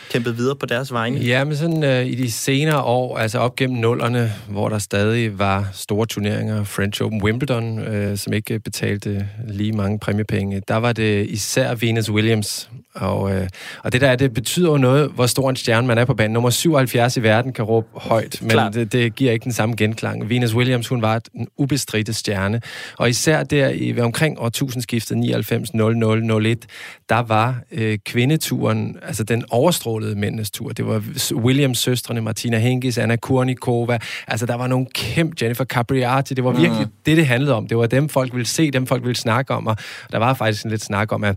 [0.09, 1.19] kæmpet videre på deres vegne?
[1.19, 5.39] Ja, men sådan øh, i de senere år, altså op gennem nullerne, hvor der stadig
[5.39, 10.93] var store turneringer, French Open, Wimbledon, øh, som ikke betalte lige mange præmiepenge, der var
[10.93, 12.69] det især Venus Williams.
[12.95, 13.47] Og, øh,
[13.83, 16.33] og det der det betyder jo noget, hvor stor en stjerne man er på banen.
[16.33, 20.29] Nummer 77 i verden kan råbe højt, men det, det giver ikke den samme genklang.
[20.29, 22.61] Venus Williams, hun var en ubestridte stjerne.
[22.97, 26.65] Og især der i ved omkring årtusindskiftet 99 00 01,
[27.09, 30.69] der var øh, kvindeturen, altså den overstrålede udstrålede mændenes tur.
[30.69, 33.99] Det var Williams søstrene, Martina Hingis, Anna Kurnikova.
[34.27, 36.33] Altså, der var nogle kæmpe Jennifer Capriati.
[36.33, 36.93] Det var virkelig mm.
[37.05, 37.67] det, det handlede om.
[37.67, 39.67] Det var dem, folk ville se, dem folk ville snakke om.
[39.67, 39.77] Og
[40.11, 41.35] der var faktisk en lidt snak om, at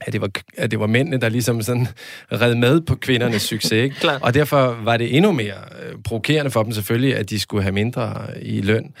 [0.00, 1.88] at det, var, at det var mændene, der ligesom sådan
[2.32, 3.72] red med på kvindernes succes.
[3.72, 4.10] Ikke?
[4.22, 7.72] og derfor var det endnu mere øh, provokerende for dem selvfølgelig, at de skulle have
[7.72, 8.94] mindre i løn.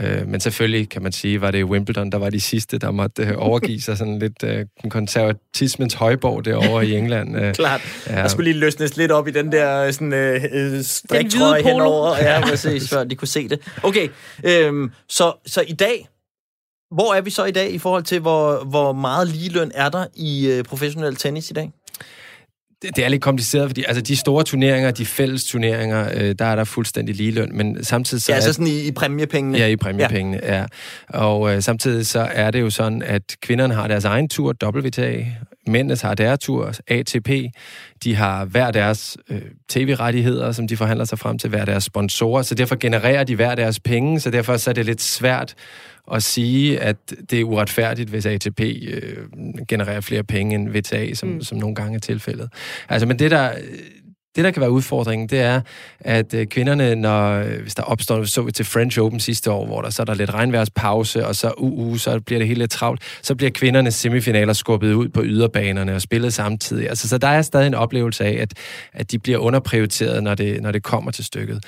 [0.00, 3.22] Øh, men selvfølgelig kan man sige, var det Wimbledon, der var de sidste, der måtte
[3.22, 7.36] øh, overgive sig sådan lidt øh, konservatismens højborg derovre i England.
[7.36, 7.80] Øh, Klart.
[8.06, 8.16] Ja.
[8.16, 12.16] Der skulle lige løsnes lidt op i den der sådan, øh, striktrøje henover.
[12.16, 13.60] Ja, præcis, før de kunne se det.
[13.82, 14.08] Okay,
[14.44, 16.08] øh, så, så i dag,
[16.90, 20.06] hvor er vi så i dag i forhold til, hvor, hvor meget ligeløn er der
[20.14, 21.72] i øh, professionel tennis i dag?
[22.82, 26.44] Det, det er lidt kompliceret, fordi altså, de store turneringer, de fælles turneringer, øh, der
[26.44, 28.32] er der fuldstændig ligeløn, men samtidig så...
[28.32, 29.58] Ja, så sådan i, i præmiepengene?
[29.58, 30.58] Ja, i præmiepengene, ja.
[30.58, 30.66] ja.
[31.08, 35.24] Og øh, samtidig så er det jo sådan, at kvinderne har deres egen tur, WTA,
[35.66, 37.30] mændene har deres tur, ATP,
[38.04, 42.42] de har hver deres øh, tv-rettigheder, som de forhandler sig frem til, hver deres sponsorer,
[42.42, 45.54] så derfor genererer de hver deres penge, så derfor så er det lidt svært
[46.14, 46.96] at sige, at
[47.30, 49.26] det er uretfærdigt, hvis ATP øh,
[49.68, 51.40] genererer flere penge end VTA, som, mm.
[51.40, 52.50] som nogle gange er tilfældet.
[52.88, 53.52] Altså, men det der,
[54.38, 55.60] det, der kan være udfordringen, det er,
[56.00, 59.82] at øh, kvinderne, når, hvis der opstår, så vi til French Open sidste år, hvor
[59.82, 62.70] der så er der lidt regnværspause, og så uh, uh, så bliver det helt lidt
[62.70, 66.88] travlt, så bliver kvindernes semifinaler skubbet ud på yderbanerne og spillet samtidig.
[66.88, 68.54] Altså, så der er stadig en oplevelse af, at,
[68.92, 71.64] at de bliver underprioriteret, når det, når det kommer til stykket.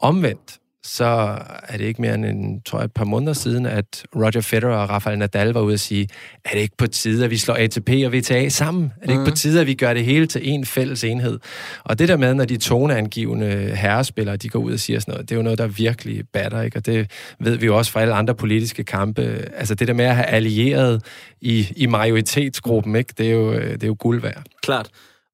[0.00, 4.04] Omvendt, så er det ikke mere end en, tror jeg, et par måneder siden, at
[4.16, 6.08] Roger Federer og Rafael Nadal var ude og sige,
[6.44, 8.84] er det ikke på tide, at vi slår ATP og WTA sammen?
[8.84, 9.12] Er det mm.
[9.12, 9.36] ikke på mm.
[9.36, 11.38] tide, at vi gør det hele til en fælles enhed?
[11.84, 15.28] Og det der med, når de toneangivende herrespillere, de går ud og siger sådan noget,
[15.28, 16.76] det er jo noget, der virkelig batter, ikke?
[16.76, 17.10] Og det
[17.40, 19.22] ved vi jo også fra alle andre politiske kampe.
[19.54, 21.02] Altså det der med at have allieret
[21.40, 23.14] i, i majoritetsgruppen, ikke?
[23.18, 24.42] Det er jo, det er jo guld værd.
[24.62, 24.88] Klart.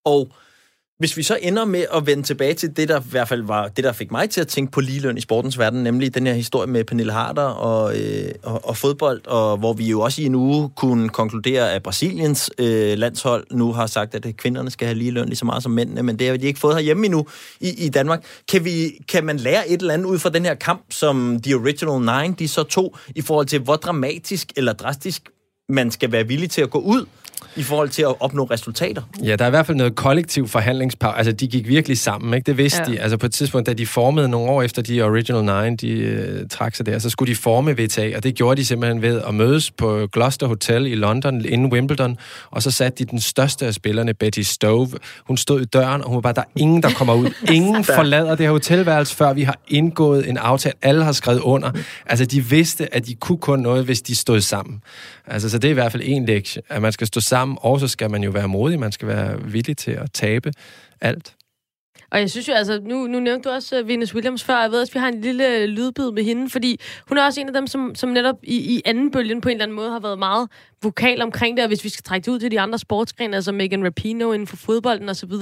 [0.04, 0.28] Og
[0.98, 3.68] hvis vi så ender med at vende tilbage til det, der i hvert fald var
[3.68, 6.34] det, der fik mig til at tænke på ligeløn i sportens verden, nemlig den her
[6.34, 10.24] historie med Pernille Harder og, øh, og, og fodbold, og hvor vi jo også i
[10.24, 14.98] en uge kunne konkludere, at Brasiliens øh, landshold nu har sagt, at kvinderne skal have
[14.98, 17.26] ligeløn lige så meget som mændene, men det har de ikke fået herhjemme endnu
[17.60, 18.24] i, i Danmark.
[18.48, 21.54] Kan, vi, kan man lære et eller andet ud fra den her kamp, som The
[21.54, 25.22] Original Nine, de så to, i forhold til, hvor dramatisk eller drastisk
[25.68, 27.06] man skal være villig til at gå ud
[27.56, 29.02] i forhold til at opnå resultater.
[29.24, 31.12] Ja, der er i hvert fald noget kollektiv forhandlingspower.
[31.12, 32.46] Altså, de gik virkelig sammen, ikke?
[32.46, 32.90] Det vidste Ja.
[32.90, 32.96] ja.
[32.96, 33.00] de.
[33.00, 36.48] Altså, på et tidspunkt, da de formede nogle år efter de Original Nine, de øh,
[36.50, 39.34] trak sig der, så skulle de forme VTA, og det gjorde de simpelthen ved at
[39.34, 42.16] mødes på Gloucester Hotel i London, inden Wimbledon,
[42.50, 44.88] og så satte de den største af spillerne, Betty Stove.
[45.26, 47.30] Hun stod i døren, og hun var bare, der er ingen, der kommer ud.
[47.54, 50.74] Ingen forlader det her hotelværelse, før vi har indgået en aftale.
[50.82, 51.70] Alle har skrevet under.
[52.06, 54.80] Altså, de vidste, at de kunne kun noget, hvis de stod sammen.
[55.26, 57.80] Altså, så det er i hvert fald en lektie, at man skal stå sammen, og
[57.80, 60.52] så skal man jo være modig, man skal være villig til at tabe
[61.00, 61.36] alt.
[62.10, 64.70] Og jeg synes jo, altså, nu, nu nævnte du også uh, Venus Williams før, jeg
[64.70, 67.46] ved også, vi har en lille øh, lydbid med hende, fordi hun er også en
[67.46, 70.00] af dem, som, som netop i, i anden bølgen på en eller anden måde har
[70.00, 70.48] været meget
[70.82, 73.52] vokal omkring det, og hvis vi skal trække det ud til de andre sportsgrene, altså
[73.52, 75.32] Megan Rapinoe inden for fodbolden osv.,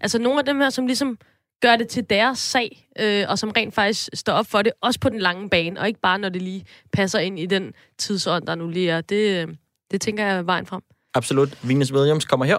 [0.00, 1.18] altså nogle af dem her, som ligesom
[1.62, 5.00] gør det til deres sag, øh, og som rent faktisk står op for det, også
[5.00, 8.46] på den lange bane, og ikke bare når det lige passer ind i den tidsånd,
[8.46, 9.00] der nu lige er.
[9.00, 9.54] Det, øh,
[9.90, 10.82] det tænker jeg er vejen frem.
[11.14, 11.58] Absolut.
[11.68, 12.58] Venus Williams kommer her.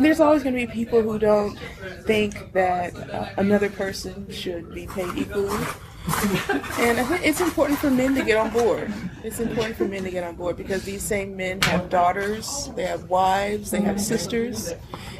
[0.00, 1.58] There's always going to be people who don't
[2.06, 2.90] think that
[3.36, 5.64] another person should be paid equally.
[6.78, 8.92] And I think it's important for men to get on board.
[9.24, 12.84] It's important for men to get on board because these same men have daughters, they
[12.84, 14.74] have wives, they have sisters,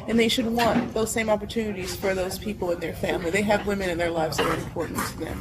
[0.07, 3.31] and they should want those same opportunities for those people in their family.
[3.31, 5.37] They have women in their lives that are important to them.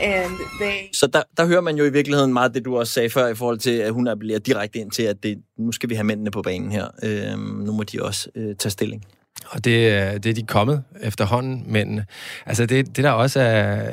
[0.00, 3.10] And they Så der, der hører man jo i virkeligheden meget det, du også sagde
[3.10, 5.94] før, i forhold til, at hun appellerer direkte ind til, at det, nu skal vi
[5.94, 6.86] have mændene på banen her.
[7.02, 9.04] Øhm, nu må de også øh, tage stilling.
[9.50, 12.06] Og det, er- det er de kommet efterhånden, mændene.
[12.46, 13.90] Altså det, det der også er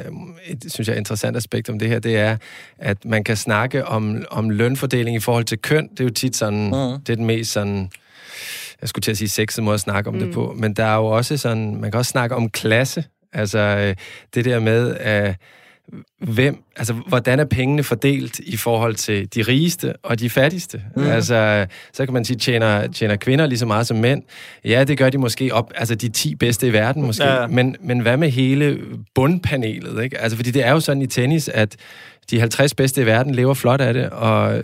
[0.48, 2.38] et, synes jeg, interessant aspekt om det her, det er,
[2.78, 5.88] at man kan snakke om, om lønfordeling i forhold til køn.
[5.88, 7.00] Det er jo tit sådan, mm.
[7.02, 7.90] det er den mest sådan,
[8.82, 10.20] jeg skulle til at sige sexet måde at snakke om mm.
[10.20, 13.04] det på, men der er jo også sådan, man kan også snakke om klasse.
[13.34, 13.96] Altså øh,
[14.34, 15.36] det der med, at
[16.22, 20.82] hvem, altså, hvordan er pengene fordelt i forhold til de rigeste og de fattigste?
[20.96, 21.04] Mm.
[21.04, 24.24] Altså, så kan man sige, tjener, tjener kvinder lige så meget som mænd?
[24.66, 27.48] Ja, det gør de måske op, altså de 10 bedste i verden måske, Ja.
[27.48, 28.80] men, men hvad med hele
[29.16, 30.04] bundpanelet?
[30.04, 30.18] Ikke?
[30.18, 31.76] Altså, fordi det er jo sådan i tennis, at
[32.32, 34.62] de 50 bedste i verden lever flot af det, og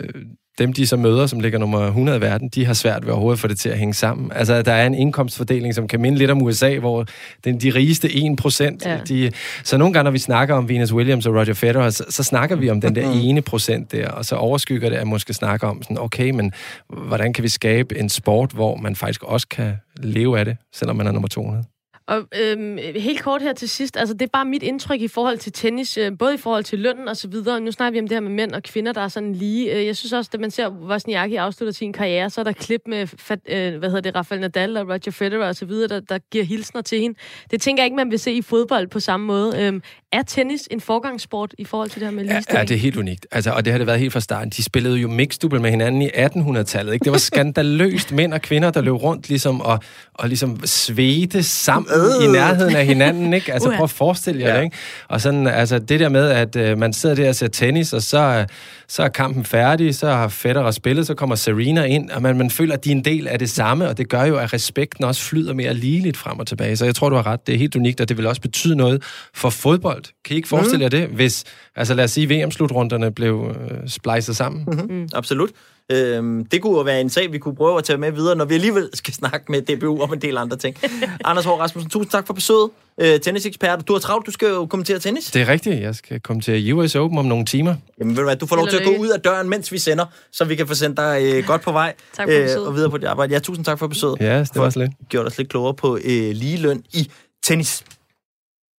[0.58, 3.36] dem, de så møder, som ligger nummer 100 i verden, de har svært ved overhovedet
[3.36, 4.32] at få det til at hænge sammen.
[4.34, 7.06] Altså, der er en indkomstfordeling, som kan minde lidt om USA, hvor
[7.44, 8.92] den, de rigeste 1%, Ja.
[8.92, 8.98] ja.
[9.08, 9.30] de,
[9.64, 12.56] så nogle gange, når vi snakker om Venus Williams og Roger Federer, så, så snakker
[12.56, 15.82] vi om den der ene procent der, og så overskygger det, at måske snakke om
[15.82, 16.52] sådan, okay, men
[16.88, 20.96] hvordan kan vi skabe en sport, hvor man faktisk også kan leve af det, selvom
[20.96, 21.64] man er nummer 200?
[22.08, 25.38] Og øhm, helt kort her til sidst, altså det er bare mit indtryk i forhold
[25.38, 27.60] til tennis, øh, både i forhold til lønnen og så videre.
[27.60, 29.72] Nu snakker vi om det her med mænd og kvinder, der er sådan lige.
[29.74, 32.80] Øh, jeg synes også, at man ser Wozniacki afslutter sin karriere, så er der klip
[32.86, 36.00] med, fat, øh, hvad hedder det, Rafael Nadal og Roger Federer og så videre, der,
[36.00, 37.18] der giver hilsner til hende.
[37.50, 39.60] Det tænker jeg ikke, man vil se i fodbold på samme måde.
[39.60, 39.82] Øhm,
[40.12, 42.58] er tennis en forgangssport i forhold til det her med Ja, ligestilling?
[42.58, 43.26] ja, det er helt unikt.
[43.30, 44.50] Altså, og det har det været helt fra starten.
[44.50, 46.92] De spillede jo mixdouble med hinanden i 1800-tallet.
[46.92, 47.04] Ikke?
[47.04, 49.78] Det var skandaløst mænd og kvinder, der løb rundt ligesom, og,
[50.14, 51.93] og ligesom svedte sammen.
[52.24, 53.32] I nærheden af hinanden.
[53.34, 53.52] Ikke?
[53.52, 54.56] Altså, prøv at forestille jer Ja.
[54.58, 54.64] det.
[54.64, 54.76] Ikke?
[55.08, 58.02] Og sådan, altså, det der med, at øh, man sidder der og ser tennis, og
[58.02, 58.44] så, er-
[58.88, 62.50] så er kampen færdig, så har Federer spillet, så kommer Serena ind, og man, man
[62.50, 65.04] føler, at de er en del af det samme, og det gør jo, at respekten
[65.04, 66.76] også flyder mere ligeligt frem og tilbage.
[66.76, 67.46] Så jeg tror, du har ret.
[67.46, 69.02] Det er helt unikt, og det vil også betyde noget
[69.34, 70.02] for fodbold.
[70.24, 71.44] Kan I ikke forestille jer det, hvis,
[71.76, 74.64] altså lad os sige, VM-slutrunderne blev øh, splicet sammen?
[74.88, 75.08] Mm.
[75.14, 75.50] Absolut.
[75.92, 78.44] Øhm, det kunne jo være en sag, vi kunne prøve at tage med videre, når
[78.44, 80.76] vi alligevel skal snakke med DBU om en del andre ting.
[81.24, 82.70] Anders Hård Rasmussen, tusind tak for besøget.
[83.00, 83.88] Øh, tennisekspert.
[83.88, 85.30] Du har travlt, du skal jo kommentere tennis.
[85.30, 85.80] Det er rigtigt.
[85.80, 87.74] Jeg skal komme til US Open om nogle timer.
[87.98, 89.78] Jamen ved du hvad, du får lov til at gå ud af døren, mens vi
[89.78, 92.66] sender, så vi kan få sendt dig øh, godt på vej Tak for besøget.
[92.66, 93.32] og videre på dit arbejde.
[93.32, 94.16] Ja, tusind tak for besøget.
[94.20, 94.90] Ja, det var så lidt.
[95.08, 97.10] gjort os lidt klogere på øh, ligeløn i
[97.46, 97.84] tennis.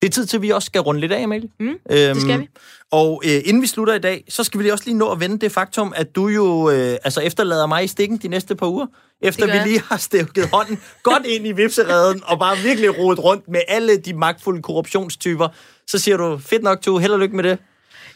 [0.02, 1.50] Det er tid til, at vi også skal runde lidt af, Amalie.
[1.60, 2.48] Mm, øhm, det skal vi.
[2.96, 5.20] Og øh, inden vi slutter i dag, så skal vi lige også lige nå at
[5.20, 8.68] vende det faktum, at du jo øh, altså efterlader mig i stikken de næste par
[8.68, 8.86] uger,
[9.22, 13.48] efter vi lige har stævket hånden godt ind i vipsereden og bare virkelig rodet rundt
[13.48, 15.48] med alle de magtfulde korruptionstyper.
[15.88, 17.58] Så siger du, fedt nok, du held og lykke med det.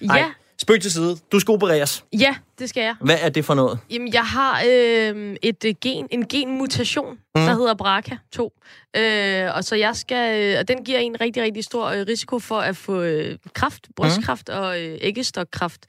[0.01, 0.25] Ja,
[0.59, 1.17] spøg til side.
[1.31, 2.03] Du skal opereres.
[2.19, 2.95] ja, det skal jeg.
[3.01, 3.79] Hvad er det for noget?
[3.91, 7.41] Jamen, jeg har øh, et øh, gen, en genmutation, mm.
[7.41, 8.99] der hedder BRCA2.
[9.01, 12.39] Øh, og så jeg skal, øh, og den giver en rigtig, rigtig stor øh, risiko
[12.39, 14.55] for at få øh, kræft, brystkræft mm.
[14.55, 15.85] og øh, æggestokkræft.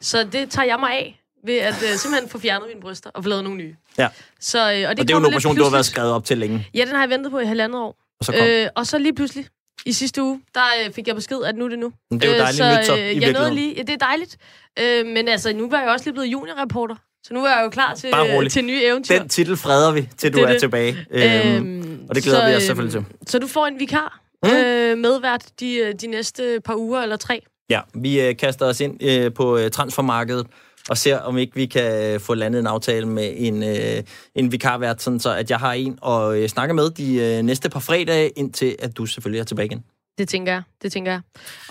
[0.00, 3.22] Så det tager jeg mig af ved at øh, simpelthen få fjernet mine bryster og
[3.22, 3.76] få lavet nogle nye.
[3.98, 4.08] Ja.
[4.40, 6.24] Så, øh, og det, Og det er jo en operation, du har været skrevet op
[6.24, 6.68] til længe.
[6.74, 7.96] Ja, den har jeg ventet på i halvandet år.
[8.20, 8.46] Og så kom.
[8.46, 9.46] Øh, og så lige pludselig,
[9.86, 11.92] i sidste uge, der øh, fik jeg besked, at nu er det nu.
[12.10, 13.90] Men det er jo dejligt så, nyt, så, i øh, jeg nåede lige, ja, det
[13.90, 14.36] er dejligt.
[14.78, 16.94] Øh, men altså, nu var jeg også lige blevet juniorreporter.
[17.26, 18.52] Så nu er jeg jo klar til, rolig.
[18.52, 19.18] til nye eventyr.
[19.18, 20.60] Den titel freder vi, til du Det er er det.
[20.60, 21.06] tilbage.
[21.10, 23.28] Øhm, Øhm, og det glæder så, vi os øhm, selvfølgelig til.
[23.28, 24.50] Så du får en vikar Mm.
[24.50, 27.40] øh, medvært de, øh, de næste par uger eller tre.
[27.70, 30.46] Ja, vi øh, kaster os ind øh, på øh, transfermarkedet
[30.88, 34.02] og ser, om ikke vi kan få landet en aftale med en, øh,
[34.34, 37.70] en vikarvært, sådan så at jeg har en at øh, snakke med de øh, næste
[37.70, 39.84] par fredage, indtil at du selvfølgelig er tilbage igen.
[40.18, 41.20] Det tænker jeg, det tænker jeg.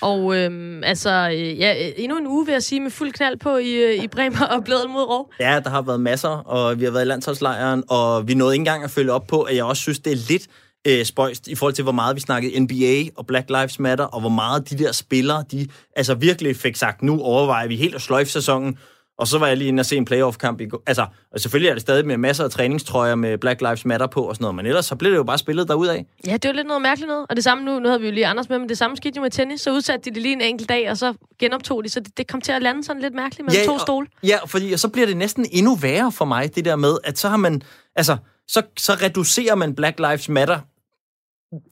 [0.01, 3.57] Og øhm, altså, øh, ja, endnu en uge vil jeg sige med fuld knald på
[3.57, 5.31] i, øh, i Bremer og Blædel mod Rov.
[5.39, 8.61] Ja, der har været masser, og vi har været i landsholdslejren, og vi nåede ikke
[8.61, 10.47] engang at følge op på, at jeg også synes, det er lidt
[10.87, 14.19] øh, spøjst i forhold til, hvor meget vi snakkede NBA og Black Lives Matter, og
[14.19, 18.01] hvor meget de der spillere, de altså virkelig fik sagt, nu overvejer vi helt at
[18.01, 18.77] sløjfe sæsonen,
[19.21, 20.83] og så var jeg lige inde og se en playoff-kamp i går.
[20.87, 24.23] Altså, og selvfølgelig er det stadig med masser af træningstrøjer med Black Lives Matter på
[24.23, 25.99] og sådan noget, men ellers så blev det jo bare spillet derudad.
[26.27, 27.25] Ja, det var lidt noget mærkeligt noget.
[27.29, 29.13] Og det samme nu, nu havde vi jo lige Anders med, men det samme skete
[29.15, 29.61] jo med tennis.
[29.61, 31.89] Så udsatte de det lige en enkelt dag, og så genoptog de.
[31.89, 34.07] Så det, det kom til at lande sådan lidt mærkeligt med Ja, to og- stole.
[34.23, 37.17] Ja, fordi og så bliver det næsten endnu værre for mig, det der med, at
[37.19, 37.61] så har man,
[37.95, 38.17] altså,
[38.47, 40.59] så, så reducerer man Black Lives Matter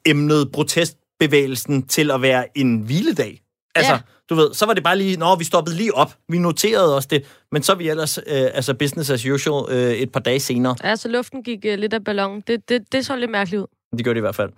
[0.05, 3.41] emnet protestbevægelsen til at være en hviledag.
[3.75, 3.99] Altså, Ja.
[4.29, 7.05] Du ved, så var det bare lige, når vi stoppede lige op, vi noterede os
[7.05, 8.23] det, men så er vi ellers, øh,
[8.53, 10.75] altså business as usual, øh, et par dage senere.
[10.83, 12.43] Ja, så luften gik uh, lidt af ballon.
[12.47, 13.67] Det, det, det så lidt mærkeligt ud.
[13.97, 14.49] Det gør det i hvert fald.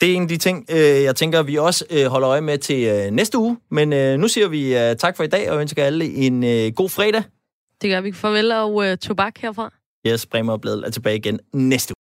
[0.00, 2.58] Det er en af de ting, øh, jeg tænker, vi også øh, holder øje med
[2.58, 3.56] til øh, næste uge.
[3.70, 6.72] Men øh, nu siger vi øh, tak for i dag, og ønsker alle en øh,
[6.72, 7.22] god fredag.
[7.82, 8.12] Det gør vi.
[8.12, 9.72] Farvel og uh, tobak herfra.
[10.06, 11.96] Yes, Bremer og Bladel er tilbage igen næste uge.